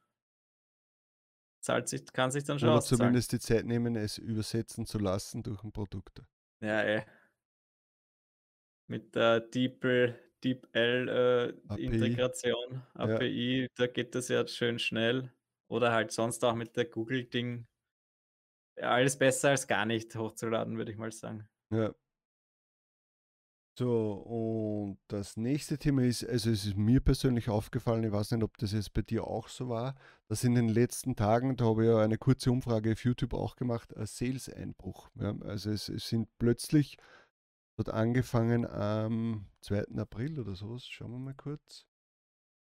Zahlt 1.63 1.87
sich 1.89 2.05
kann 2.13 2.29
sich 2.31 2.43
dann 2.43 2.59
schon 2.59 2.69
Oder 2.69 2.77
auszahlen. 2.79 3.13
zumindest 3.13 3.31
die 3.31 3.39
Zeit 3.39 3.65
nehmen, 3.65 3.95
es 3.95 4.17
übersetzen 4.17 4.85
zu 4.85 4.99
lassen 4.99 5.43
durch 5.43 5.63
ein 5.63 5.71
Produkt. 5.71 6.23
Ja, 6.61 6.81
eh. 6.83 7.03
Mit 8.89 9.15
der 9.15 9.39
DeepL 9.39 10.19
DeepL, 10.43 11.07
äh, 11.07 11.71
API. 11.71 11.85
Integration, 11.85 12.83
Ja. 13.01 13.03
API, 13.15 13.67
da 13.75 13.87
geht 13.87 14.13
das 14.13 14.27
ja 14.27 14.45
schön 14.45 14.77
schnell. 14.77 15.31
Oder 15.69 15.93
halt 15.93 16.11
sonst 16.11 16.43
auch 16.43 16.53
mit 16.55 16.75
der 16.75 16.85
Google-Ding. 16.85 17.65
Ja, 18.77 18.91
alles 18.91 19.17
besser 19.17 19.49
als 19.49 19.67
gar 19.67 19.85
nicht 19.85 20.15
hochzuladen, 20.15 20.77
würde 20.77 20.91
ich 20.91 20.97
mal 20.97 21.11
sagen. 21.11 21.47
Ja. 21.71 21.93
So, 23.75 24.13
und 24.13 24.99
das 25.07 25.35
nächste 25.35 25.79
Thema 25.79 26.03
ist, 26.03 26.23
also 26.23 26.51
es 26.51 26.63
ist 26.63 26.77
mir 26.77 26.99
persönlich 27.01 27.49
aufgefallen, 27.49 28.03
ich 28.03 28.11
weiß 28.11 28.29
nicht, 28.31 28.43
ob 28.43 28.55
das 28.57 28.71
jetzt 28.71 28.93
bei 28.93 29.01
dir 29.01 29.25
auch 29.25 29.47
so 29.47 29.67
war, 29.67 29.95
dass 30.27 30.43
in 30.43 30.53
den 30.53 30.69
letzten 30.69 31.15
Tagen, 31.15 31.57
da 31.57 31.65
habe 31.65 31.83
ich 31.83 31.89
ja 31.89 31.97
eine 31.97 32.19
kurze 32.19 32.51
Umfrage 32.51 32.91
auf 32.91 33.03
YouTube 33.03 33.33
auch 33.33 33.55
gemacht, 33.55 33.97
ein 33.97 34.05
Sales-Einbruch. 34.05 35.09
Ja, 35.15 35.35
also 35.41 35.71
es, 35.71 35.89
es, 35.89 36.07
sind 36.07 36.29
plötzlich, 36.37 36.97
hat 37.79 37.89
angefangen 37.89 38.67
am 38.67 39.47
2. 39.61 39.97
April 39.97 40.39
oder 40.39 40.55
sowas, 40.55 40.85
schauen 40.85 41.11
wir 41.11 41.19
mal 41.19 41.33
kurz. 41.33 41.87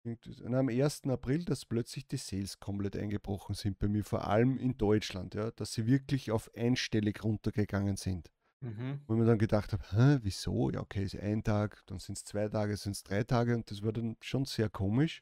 Und 0.06 0.56
am 0.56 0.70
1. 0.70 1.04
April, 1.08 1.44
dass 1.44 1.66
plötzlich 1.66 2.08
die 2.08 2.18
Sales 2.18 2.62
komplett 2.62 2.96
eingebrochen 2.96 3.56
sind 3.56 3.78
bei 3.78 3.90
mir, 3.90 4.06
vor 4.06 4.26
allem 4.26 4.58
in 4.58 4.78
Deutschland, 4.78 5.36
ja, 5.36 5.52
dass 5.52 5.74
sie 5.74 5.86
wirklich 5.86 6.32
auf 6.32 6.50
einstellig 6.56 7.26
runtergegangen 7.26 7.98
sind. 7.98 8.32
Mhm. 8.64 9.02
Wo 9.08 9.14
ich 9.14 9.20
mir 9.20 9.26
dann 9.26 9.38
gedacht 9.38 9.74
habe, 9.74 9.84
Hä, 9.92 10.20
wieso? 10.22 10.70
Ja, 10.72 10.80
okay, 10.80 11.04
ist 11.04 11.20
ein 11.20 11.44
Tag, 11.44 11.84
dann 11.88 12.00
sind 12.00 12.18
es 12.18 12.24
zwei 12.24 12.48
Tage, 12.48 12.78
sind 12.78 12.94
es 12.94 13.04
drei 13.04 13.24
Tage 13.24 13.56
und 13.56 13.70
das 13.70 13.84
war 13.84 13.92
dann 13.92 14.16
schon 14.22 14.46
sehr 14.46 14.70
komisch, 14.70 15.22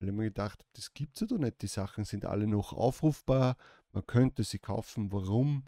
weil 0.00 0.08
ich 0.08 0.14
mir 0.14 0.24
gedacht 0.24 0.58
habe, 0.58 0.68
das 0.72 0.92
gibt 0.92 1.14
es 1.14 1.20
ja 1.20 1.26
doch 1.28 1.38
nicht. 1.38 1.62
Die 1.62 1.68
Sachen 1.68 2.04
sind 2.04 2.24
alle 2.24 2.48
noch 2.48 2.72
aufrufbar, 2.72 3.56
man 3.92 4.04
könnte 4.04 4.42
sie 4.42 4.58
kaufen, 4.58 5.12
warum? 5.12 5.64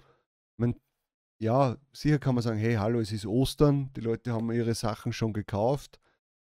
Man, 0.56 0.74
ja, 1.38 1.76
sicher 1.92 2.18
kann 2.18 2.34
man 2.34 2.42
sagen, 2.42 2.58
hey, 2.58 2.74
hallo, 2.74 2.98
es 2.98 3.12
ist 3.12 3.26
Ostern, 3.26 3.92
die 3.94 4.00
Leute 4.00 4.32
haben 4.32 4.50
ihre 4.50 4.74
Sachen 4.74 5.12
schon 5.12 5.32
gekauft. 5.32 6.00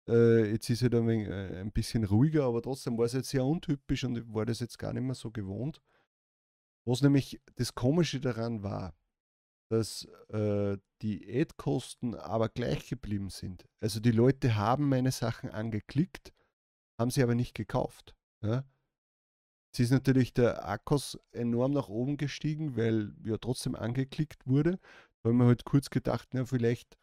Äh, 0.09 0.53
jetzt 0.53 0.71
ist 0.71 0.79
es 0.79 0.83
halt 0.85 0.95
ein, 0.95 1.09
wenig, 1.09 1.29
äh, 1.29 1.61
ein 1.61 1.73
bisschen 1.73 2.05
ruhiger, 2.05 2.45
aber 2.45 2.63
trotzdem 2.63 2.97
war 2.97 3.07
es 3.07 3.13
jetzt 3.15 3.31
sehr 3.31 3.45
untypisch 3.45 4.05
und 4.05 4.19
ich 4.19 4.25
war 4.33 4.47
das 4.47 4.61
jetzt 4.61 4.79
gar 4.79 4.93
nicht 4.93 5.03
mehr 5.03 5.17
so 5.17 5.33
gewohnt. 5.33 5.81
Was 6.85 7.03
nämlich 7.03 7.41
das 7.57 7.75
Komische 7.75 8.21
daran 8.21 8.63
war, 8.63 8.95
dass 9.71 10.05
äh, 10.29 10.77
die 11.01 11.41
Ad-Kosten 11.41 12.15
aber 12.17 12.49
gleich 12.49 12.89
geblieben 12.89 13.31
sind. 13.31 13.67
Also 13.81 14.01
die 14.01 14.11
Leute 14.11 14.57
haben 14.57 14.89
meine 14.89 15.13
Sachen 15.13 15.51
angeklickt, 15.51 16.33
haben 16.99 17.11
sie 17.11 17.23
aber 17.23 17.37
nicht 17.37 17.55
gekauft. 17.55 18.15
Ja? 18.43 18.65
Jetzt 19.69 19.81
ist 19.81 19.91
natürlich 19.93 20.35
der 20.35 20.69
Akkus 20.69 21.19
enorm 21.31 21.73
nach 21.73 21.89
oben 21.89 22.17
gestiegen, 22.17 22.77
weil 22.77 23.15
ja 23.25 23.39
trotzdem 23.39 23.77
angeklickt 23.77 24.45
wurde. 24.47 24.81
Da 25.23 25.31
haben 25.31 25.39
wir 25.39 25.47
halt 25.47 25.65
kurz 25.65 25.89
gedacht, 25.89 26.29
na, 26.33 26.45
vielleicht 26.45 26.99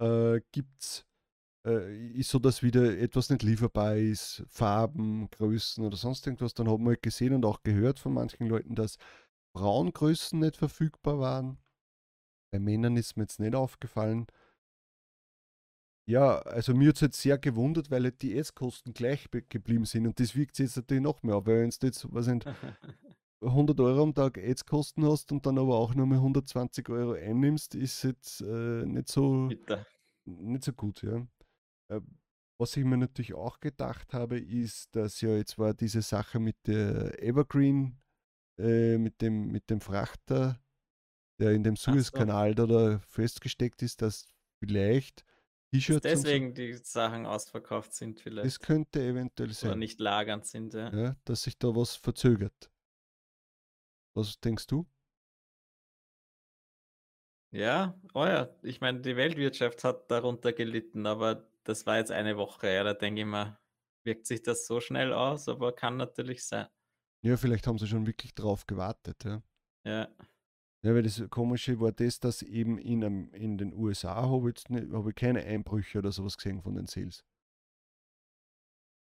äh, 0.00 0.40
gibt's, 0.52 1.04
äh, 1.66 2.12
ist 2.12 2.30
so, 2.30 2.38
dass 2.38 2.62
wieder 2.62 2.98
etwas 2.98 3.28
nicht 3.28 3.42
lieferbar 3.42 3.96
ist, 3.96 4.42
Farben, 4.48 5.28
Größen 5.28 5.84
oder 5.84 5.98
sonst 5.98 6.26
irgendwas. 6.26 6.54
Dann 6.54 6.68
haben 6.68 6.82
wir 6.84 6.90
halt 6.90 7.02
gesehen 7.02 7.34
und 7.34 7.44
auch 7.44 7.62
gehört 7.62 7.98
von 7.98 8.14
manchen 8.14 8.46
Leuten, 8.46 8.74
dass 8.74 8.96
Braungrößen 9.54 10.38
nicht 10.38 10.56
verfügbar 10.56 11.18
waren 11.18 11.58
bei 12.50 12.58
Männern 12.58 12.96
ist 12.96 13.16
mir 13.16 13.24
jetzt 13.24 13.40
nicht 13.40 13.54
aufgefallen. 13.54 14.26
Ja, 16.08 16.40
also 16.40 16.74
mir 16.74 16.88
hat 16.88 16.96
es 16.96 17.02
jetzt 17.02 17.20
sehr 17.20 17.38
gewundert, 17.38 17.90
weil 17.90 18.02
halt 18.02 18.20
die 18.22 18.36
S-Kosten 18.36 18.92
gleich 18.92 19.28
geblieben 19.30 19.84
sind 19.84 20.06
und 20.06 20.18
das 20.18 20.34
wiegt 20.34 20.56
sich 20.56 20.66
jetzt 20.66 20.76
natürlich 20.76 21.02
noch 21.02 21.22
mehr, 21.22 21.46
weil 21.46 21.62
wenn 21.62 21.70
du 21.70 21.86
jetzt, 21.86 22.12
was 22.12 22.24
sind, 22.24 22.46
100 23.42 23.78
Euro 23.80 24.02
am 24.02 24.14
Tag 24.14 24.38
Ads-Kosten 24.38 25.04
hast 25.04 25.32
und 25.32 25.46
dann 25.46 25.58
aber 25.58 25.76
auch 25.76 25.94
nur 25.94 26.06
mal 26.06 26.16
120 26.16 26.88
Euro 26.88 27.12
einnimmst, 27.12 27.74
ist 27.74 28.02
jetzt 28.02 28.40
äh, 28.42 28.84
nicht 28.84 29.08
so 29.08 29.48
Bitte. 29.48 29.86
nicht 30.24 30.64
so 30.64 30.72
gut, 30.72 31.02
ja. 31.02 31.26
Äh, 31.88 32.00
was 32.58 32.76
ich 32.76 32.84
mir 32.84 32.98
natürlich 32.98 33.32
auch 33.32 33.60
gedacht 33.60 34.12
habe, 34.12 34.38
ist, 34.38 34.94
dass 34.94 35.20
ja 35.22 35.34
jetzt 35.36 35.58
war 35.58 35.72
diese 35.72 36.02
Sache 36.02 36.38
mit 36.38 36.56
der 36.66 37.22
Evergreen, 37.22 37.98
äh, 38.58 38.98
mit 38.98 39.22
dem, 39.22 39.50
mit 39.50 39.70
dem 39.70 39.80
Frachter, 39.80 40.60
der 41.40 41.52
in 41.52 41.62
dem 41.62 41.76
Suezkanal 41.76 42.56
so. 42.56 42.66
da, 42.66 42.98
festgesteckt 43.00 43.82
ist, 43.82 44.02
dass 44.02 44.32
vielleicht 44.58 45.24
T-Shirts. 45.72 46.02
Deswegen 46.02 46.48
so, 46.48 46.54
die 46.54 46.74
Sachen 46.74 47.26
ausverkauft 47.26 47.94
sind, 47.94 48.20
vielleicht. 48.20 48.46
Das 48.46 48.60
könnte 48.60 49.02
eventuell 49.02 49.52
sein. 49.52 49.70
Oder 49.70 49.78
nicht 49.78 50.00
lagernd 50.00 50.46
sind, 50.46 50.74
ja. 50.74 50.92
ja. 50.94 51.16
Dass 51.24 51.42
sich 51.42 51.58
da 51.58 51.68
was 51.74 51.96
verzögert. 51.96 52.70
Was 54.14 54.40
denkst 54.40 54.66
du? 54.66 54.86
Ja, 57.52 57.98
oh 58.14 58.24
ja, 58.26 58.48
ich 58.62 58.80
meine, 58.80 59.00
die 59.00 59.16
Weltwirtschaft 59.16 59.82
hat 59.82 60.08
darunter 60.10 60.52
gelitten, 60.52 61.06
aber 61.06 61.48
das 61.64 61.84
war 61.84 61.96
jetzt 61.96 62.12
eine 62.12 62.36
Woche, 62.36 62.72
ja, 62.72 62.84
da 62.84 62.94
denke 62.94 63.22
ich 63.22 63.26
mal, 63.26 63.58
wirkt 64.04 64.26
sich 64.26 64.42
das 64.42 64.66
so 64.66 64.80
schnell 64.80 65.12
aus, 65.12 65.48
aber 65.48 65.72
kann 65.72 65.96
natürlich 65.96 66.44
sein. 66.44 66.68
Ja, 67.22 67.36
vielleicht 67.36 67.66
haben 67.66 67.78
sie 67.78 67.88
schon 67.88 68.06
wirklich 68.06 68.34
drauf 68.34 68.66
gewartet, 68.66 69.24
ja. 69.24 69.42
Ja. 69.84 70.08
Ja, 70.82 70.94
weil 70.94 71.02
das 71.02 71.22
Komische 71.28 71.78
war 71.78 71.92
das, 71.92 72.20
dass 72.20 72.42
eben 72.42 72.78
in, 72.78 73.30
in 73.32 73.58
den 73.58 73.74
USA 73.74 74.14
habe 74.30 74.50
ich, 74.50 74.64
hab 74.92 75.06
ich 75.06 75.14
keine 75.14 75.44
Einbrüche 75.44 75.98
oder 75.98 76.10
sowas 76.10 76.38
gesehen 76.38 76.62
von 76.62 76.74
den 76.74 76.86
Sales. 76.86 77.24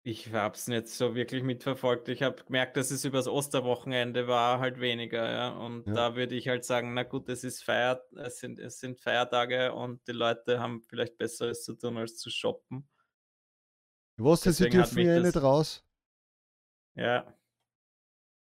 Ich 0.04 0.32
habe 0.32 0.56
es 0.56 0.68
nicht 0.70 0.88
so 0.88 1.16
wirklich 1.16 1.44
mitverfolgt. 1.44 2.08
Ich 2.08 2.24
habe 2.24 2.42
gemerkt, 2.42 2.78
dass 2.78 2.92
es 2.92 3.04
übers 3.04 3.28
Osterwochenende 3.28 4.26
war, 4.26 4.60
halt 4.60 4.80
weniger, 4.80 5.30
ja. 5.30 5.50
Und 5.50 5.86
ja. 5.86 5.94
da 5.94 6.16
würde 6.16 6.36
ich 6.36 6.48
halt 6.48 6.64
sagen, 6.64 6.94
na 6.94 7.04
gut, 7.04 7.28
es 7.28 7.44
ist 7.44 7.62
Feier, 7.62 8.02
es 8.16 8.40
sind, 8.40 8.58
es 8.58 8.80
sind 8.80 9.02
Feiertage 9.02 9.74
und 9.74 10.08
die 10.08 10.14
Leute 10.14 10.62
haben 10.62 10.82
vielleicht 10.84 11.18
Besseres 11.18 11.66
zu 11.66 11.74
tun, 11.74 11.98
als 11.98 12.16
zu 12.16 12.30
shoppen. 12.30 12.88
Was, 14.16 14.44
sie 14.44 14.70
dürfen 14.70 15.00
ja 15.00 15.20
nicht 15.20 15.36
raus. 15.36 15.84
Ja. 16.96 17.38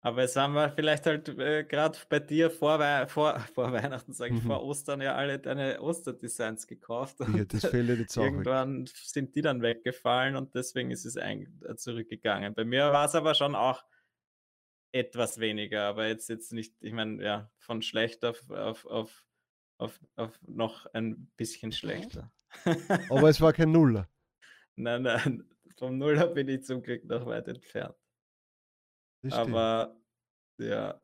Aber 0.04 0.22
jetzt 0.24 0.36
haben 0.36 0.54
wir 0.54 0.72
vielleicht 0.72 1.06
halt 1.06 1.30
äh, 1.30 1.64
gerade 1.64 1.98
bei 2.10 2.20
dir 2.20 2.50
vor, 2.50 2.80
Wei 2.80 3.06
vor, 3.06 3.40
vor 3.54 3.72
Weihnachten, 3.72 4.14
sage 4.14 4.36
ich, 4.36 4.44
mhm. 4.44 4.48
vor 4.48 4.64
Ostern 4.64 5.00
ja 5.00 5.16
alle 5.16 5.38
deine 5.38 5.80
Osterdesigns 5.80 6.66
gekauft. 6.66 7.18
Ja, 7.20 7.46
das 7.46 7.66
fällt 7.66 8.00
jetzt 8.00 8.18
auch 8.18 8.24
Irgendwann 8.24 8.88
weg. 8.88 8.96
sind 8.96 9.36
die 9.36 9.42
dann 9.42 9.62
weggefallen 9.62 10.36
und 10.36 10.56
deswegen 10.56 10.90
ist 10.90 11.06
es 11.06 11.18
äh, 11.18 11.46
zurückgegangen. 11.76 12.56
Bei 12.56 12.66
mir 12.66 12.92
war 12.92 13.06
es 13.06 13.14
aber 13.14 13.36
schon 13.36 13.54
auch 13.54 13.84
etwas 14.92 15.40
weniger, 15.40 15.84
aber 15.84 16.08
jetzt, 16.08 16.30
jetzt 16.30 16.52
nicht, 16.52 16.76
ich 16.82 16.94
meine, 16.94 17.24
ja, 17.24 17.52
von 17.60 17.84
schlecht 17.84 18.26
auf, 18.26 18.50
auf, 18.50 18.86
auf, 18.88 19.24
auf, 19.78 20.00
auf 20.16 20.40
noch 20.42 20.88
ein 20.94 21.32
bisschen 21.38 21.72
schlechter. 21.72 22.32
Aber 23.10 23.30
es 23.30 23.40
war 23.40 23.54
kein 23.54 23.72
Nuller. 23.72 24.10
nein, 24.76 25.04
nein, 25.04 25.44
vom 25.78 25.98
Nuller 26.00 26.28
bin 26.28 26.48
ich 26.48 26.64
zum 26.64 26.82
Glück 26.82 27.06
noch 27.06 27.26
weit 27.28 27.48
entfernt. 27.48 27.96
Das 29.24 29.34
Aber 29.34 29.96
ja. 30.58 31.02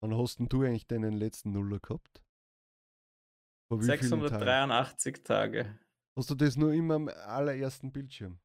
Wann 0.00 0.16
hast 0.16 0.38
denn 0.38 0.48
du 0.48 0.62
eigentlich 0.62 0.86
deinen 0.86 1.12
letzten 1.12 1.52
Nuller 1.52 1.78
gehabt? 1.78 2.22
683 3.70 5.22
Tage? 5.22 5.78
Hast 6.16 6.30
du 6.30 6.34
das 6.34 6.56
nur 6.56 6.72
immer 6.72 6.94
am 6.94 7.08
allerersten 7.08 7.92
Bildschirm? 7.92 8.40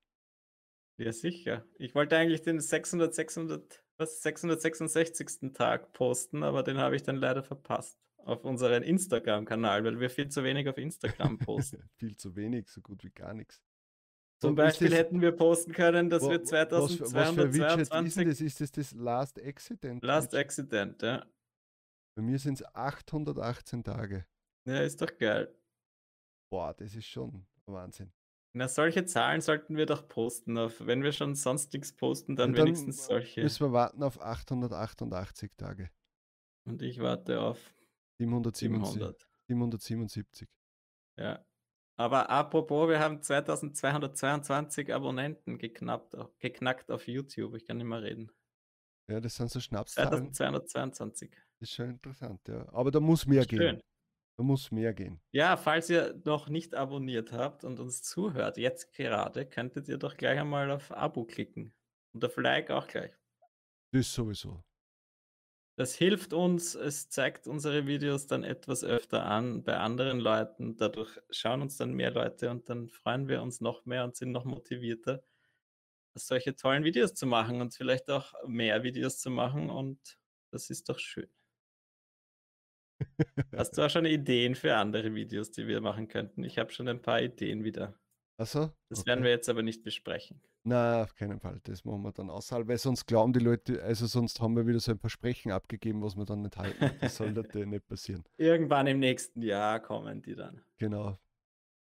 Ja, 0.97 1.11
sicher. 1.11 1.65
Ich 1.77 1.95
wollte 1.95 2.17
eigentlich 2.17 2.41
den 2.41 2.59
600, 2.59 3.13
600, 3.13 3.83
was, 3.97 4.21
666. 4.21 5.53
Tag 5.53 5.91
posten, 5.93 6.43
aber 6.43 6.63
den 6.63 6.77
habe 6.77 6.95
ich 6.95 7.03
dann 7.03 7.17
leider 7.17 7.43
verpasst 7.43 7.99
auf 8.17 8.43
unseren 8.43 8.83
Instagram-Kanal, 8.83 9.83
weil 9.83 9.99
wir 9.99 10.09
viel 10.09 10.29
zu 10.29 10.43
wenig 10.43 10.67
auf 10.67 10.77
Instagram 10.77 11.37
posten. 11.39 11.89
viel 11.95 12.15
zu 12.17 12.35
wenig, 12.35 12.69
so 12.69 12.81
gut 12.81 13.03
wie 13.03 13.11
gar 13.11 13.33
nichts. 13.33 13.61
Zum 14.41 14.55
Beispiel 14.55 14.89
das, 14.89 14.99
hätten 14.99 15.21
wir 15.21 15.31
posten 15.31 15.71
können, 15.71 16.09
dass 16.09 16.23
wo, 16.23 16.29
wir 16.29 16.43
2222. 16.43 17.13
Was, 17.13 17.89
was 17.89 18.13
für 18.13 18.23
ist 18.23 18.31
das? 18.31 18.41
Ist 18.41 18.61
das 18.61 18.71
das 18.71 18.91
Last 18.93 19.41
Accident? 19.41 20.03
Last 20.03 20.33
Widget? 20.33 20.45
Accident, 20.45 21.01
ja. 21.01 21.25
Bei 22.15 22.21
mir 22.21 22.39
sind 22.39 22.61
es 22.61 22.75
818 22.75 23.83
Tage. 23.83 24.25
Ja, 24.67 24.81
ist 24.81 25.01
doch 25.01 25.17
geil. 25.17 25.53
Boah, 26.51 26.73
das 26.73 26.95
ist 26.95 27.05
schon 27.05 27.45
Wahnsinn. 27.65 28.11
Na, 28.53 28.69
solche 28.69 29.05
Zahlen 29.05 29.41
sollten 29.41 29.75
wir 29.75 29.85
doch 29.85 30.07
posten. 30.07 30.57
Auf, 30.57 30.85
wenn 30.85 31.03
wir 31.03 31.11
schon 31.11 31.35
sonst 31.35 31.73
nichts 31.73 31.91
posten, 31.91 32.37
dann, 32.37 32.53
dann 32.53 32.65
wenigstens 32.65 33.05
solche. 33.05 33.41
Müssen 33.41 33.67
wir 33.67 33.73
warten 33.73 34.01
auf 34.01 34.21
888 34.21 35.51
Tage. 35.57 35.91
Und 36.65 36.81
ich 36.81 36.99
warte 36.99 37.41
auf 37.41 37.73
777. 38.19 39.27
777. 39.47 40.47
Ja. 41.19 41.45
Aber 41.97 42.29
apropos, 42.29 42.89
wir 42.89 42.99
haben 42.99 43.21
2222 43.21 44.93
Abonnenten 44.93 45.57
geknackt, 45.57 46.15
geknackt 46.39 46.91
auf 46.91 47.07
YouTube. 47.07 47.55
Ich 47.55 47.65
kann 47.65 47.77
nicht 47.77 47.85
mehr 47.87 48.01
reden. 48.01 48.31
Ja, 49.07 49.19
das 49.19 49.35
sind 49.35 49.49
so 49.49 49.59
Schnapszahlen. 49.59 50.33
2222. 50.33 51.31
Das 51.31 51.69
ist 51.69 51.75
schon 51.75 51.91
interessant, 51.91 52.41
ja. 52.47 52.67
Aber 52.73 52.91
da 52.91 52.99
muss 52.99 53.25
mehr 53.25 53.43
Schön. 53.43 53.59
gehen. 53.59 53.81
Da 54.37 54.43
muss 54.43 54.71
mehr 54.71 54.93
gehen. 54.93 55.21
Ja, 55.31 55.55
falls 55.55 55.89
ihr 55.89 56.19
noch 56.25 56.49
nicht 56.49 56.75
abonniert 56.75 57.31
habt 57.31 57.63
und 57.63 57.79
uns 57.79 58.03
zuhört, 58.03 58.57
jetzt 58.57 58.91
gerade, 58.91 59.45
könntet 59.45 59.87
ihr 59.87 59.97
doch 59.97 60.17
gleich 60.17 60.39
einmal 60.39 60.71
auf 60.71 60.91
Abo 60.91 61.23
klicken. 61.23 61.73
Und 62.13 62.25
auf 62.25 62.35
Like 62.37 62.71
auch 62.71 62.87
gleich. 62.87 63.13
Das 63.93 64.13
sowieso. 64.13 64.61
Das 65.77 65.93
hilft 65.93 66.31
uns, 66.31 66.73
es 66.73 67.09
zeigt 67.09 67.47
unsere 67.47 67.85
Videos 67.85 68.27
dann 68.27 68.45
etwas 68.45 68.85
öfter 68.85 69.25
an 69.25 69.63
bei 69.63 69.75
anderen 69.75 70.19
Leuten. 70.19 70.77
Dadurch 70.77 71.19
schauen 71.29 71.61
uns 71.61 71.75
dann 71.75 71.93
mehr 71.93 72.11
Leute 72.11 72.49
und 72.49 72.69
dann 72.69 72.87
freuen 72.87 73.27
wir 73.27 73.41
uns 73.41 73.59
noch 73.59 73.85
mehr 73.85 74.05
und 74.05 74.15
sind 74.15 74.31
noch 74.31 74.45
motivierter, 74.45 75.21
solche 76.13 76.55
tollen 76.55 76.85
Videos 76.85 77.13
zu 77.13 77.25
machen 77.25 77.59
und 77.59 77.75
vielleicht 77.75 78.09
auch 78.09 78.33
mehr 78.47 78.83
Videos 78.83 79.19
zu 79.19 79.29
machen. 79.29 79.69
Und 79.69 79.99
das 80.51 80.69
ist 80.69 80.87
doch 80.87 80.97
schön. 80.97 81.29
Hast 83.53 83.77
du 83.77 83.81
auch 83.85 83.89
schon 83.89 84.05
Ideen 84.05 84.55
für 84.55 84.77
andere 84.77 85.13
Videos, 85.13 85.51
die 85.51 85.67
wir 85.67 85.81
machen 85.81 86.07
könnten? 86.07 86.45
Ich 86.45 86.57
habe 86.57 86.71
schon 86.71 86.87
ein 86.87 87.01
paar 87.01 87.21
Ideen 87.21 87.65
wieder. 87.65 87.99
Achso? 88.37 88.71
Das 88.87 88.99
okay. 88.99 89.09
werden 89.09 89.23
wir 89.25 89.31
jetzt 89.31 89.49
aber 89.49 89.61
nicht 89.61 89.83
besprechen. 89.83 90.41
Na, 90.67 91.03
auf 91.03 91.13
keinen 91.13 91.39
Fall. 91.39 91.59
Das 91.63 91.85
machen 91.85 92.01
wir 92.01 92.11
dann 92.11 92.31
außerhalb, 92.31 92.67
weil 92.67 92.79
sonst 92.79 93.05
glauben 93.05 93.33
die 93.33 93.39
Leute, 93.39 93.83
also 93.83 94.07
sonst 94.07 94.41
haben 94.41 94.55
wir 94.55 94.65
wieder 94.65 94.79
so 94.79 94.91
ein 94.91 94.97
Versprechen 94.97 95.51
abgegeben, 95.51 96.01
was 96.01 96.17
wir 96.17 96.25
dann 96.25 96.41
nicht 96.41 96.57
halten. 96.57 96.91
Das 96.99 97.17
sollte 97.17 97.65
nicht 97.67 97.87
passieren. 97.87 98.23
Irgendwann 98.37 98.87
im 98.87 98.97
nächsten 98.97 99.43
Jahr 99.43 99.79
kommen 99.79 100.23
die 100.23 100.35
dann. 100.35 100.63
Genau. 100.77 101.19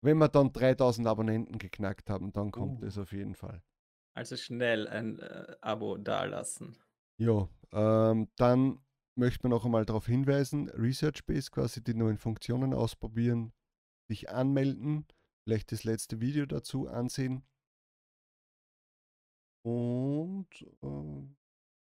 Wenn 0.02 0.18
wir 0.18 0.30
dann 0.30 0.54
3000 0.54 1.06
Abonnenten 1.08 1.58
geknackt 1.58 2.10
haben, 2.10 2.32
dann 2.32 2.52
kommt 2.52 2.82
uh. 2.82 2.86
es 2.86 2.98
auf 2.98 3.12
jeden 3.12 3.36
Fall. 3.36 3.62
Also 4.14 4.38
schnell 4.38 4.88
ein 4.88 5.20
äh, 5.20 5.56
Abo 5.60 5.98
dalassen. 5.98 6.78
Ja, 7.18 7.50
ähm, 7.74 8.30
dann 8.38 8.80
möchte 9.16 9.44
man 9.44 9.52
noch 9.52 9.66
einmal 9.66 9.86
darauf 9.86 10.06
hinweisen, 10.06 10.70
Research 10.70 11.26
Base 11.26 11.52
quasi 11.52 11.84
die 11.84 11.96
neuen 11.96 12.18
Funktionen 12.18 12.74
ausprobieren, 12.74 13.52
sich 14.08 14.30
anmelden, 14.30 15.06
vielleicht 15.44 15.74
das 15.74 15.84
letzte 15.84 16.22
Video 16.22 16.46
dazu 16.46 16.88
ansehen. 16.88 17.44
Und 19.64 20.48
äh, 20.82 21.36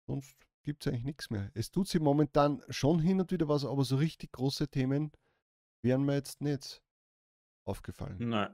sonst 0.08 0.38
gibt 0.64 0.86
es 0.86 0.92
eigentlich 0.92 1.04
nichts 1.04 1.30
mehr. 1.30 1.52
Es 1.54 1.72
tut 1.72 1.88
sich 1.88 2.02
momentan 2.02 2.64
schon 2.70 3.00
hin 3.00 3.20
und 3.20 3.32
wieder 3.32 3.48
was, 3.48 3.66
aber 3.66 3.84
so 3.84 3.96
richtig 3.98 4.32
große 4.32 4.68
Themen 4.70 5.12
wären 5.84 6.04
mir 6.04 6.16
jetzt 6.16 6.42
nicht 6.42 6.82
aufgefallen. 7.66 8.18
Nein. 8.20 8.54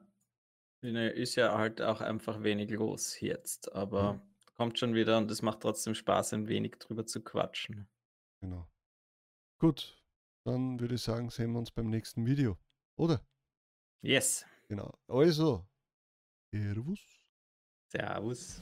Ist 0.81 1.35
ja 1.35 1.57
halt 1.57 1.81
auch 1.81 1.99
einfach 1.99 2.41
wenig 2.41 2.69
los 2.71 3.19
jetzt, 3.19 3.71
aber 3.73 4.13
mhm. 4.13 4.21
kommt 4.55 4.79
schon 4.79 4.93
wieder 4.93 5.17
und 5.17 5.29
es 5.29 5.41
macht 5.41 5.59
trotzdem 5.59 5.93
Spaß, 5.93 6.33
ein 6.33 6.47
wenig 6.47 6.77
drüber 6.79 7.05
zu 7.05 7.21
quatschen. 7.21 7.89
Genau. 8.39 8.65
Gut, 9.59 10.01
dann 10.45 10.79
würde 10.79 10.95
ich 10.95 11.01
sagen, 11.01 11.29
sehen 11.29 11.51
wir 11.51 11.59
uns 11.59 11.71
beim 11.71 11.89
nächsten 11.89 12.25
Video, 12.25 12.57
oder? 12.97 13.21
Yes. 14.01 14.45
Genau. 14.69 14.97
Also, 15.07 15.67
Servus. 16.53 16.99
Servus. 17.91 18.61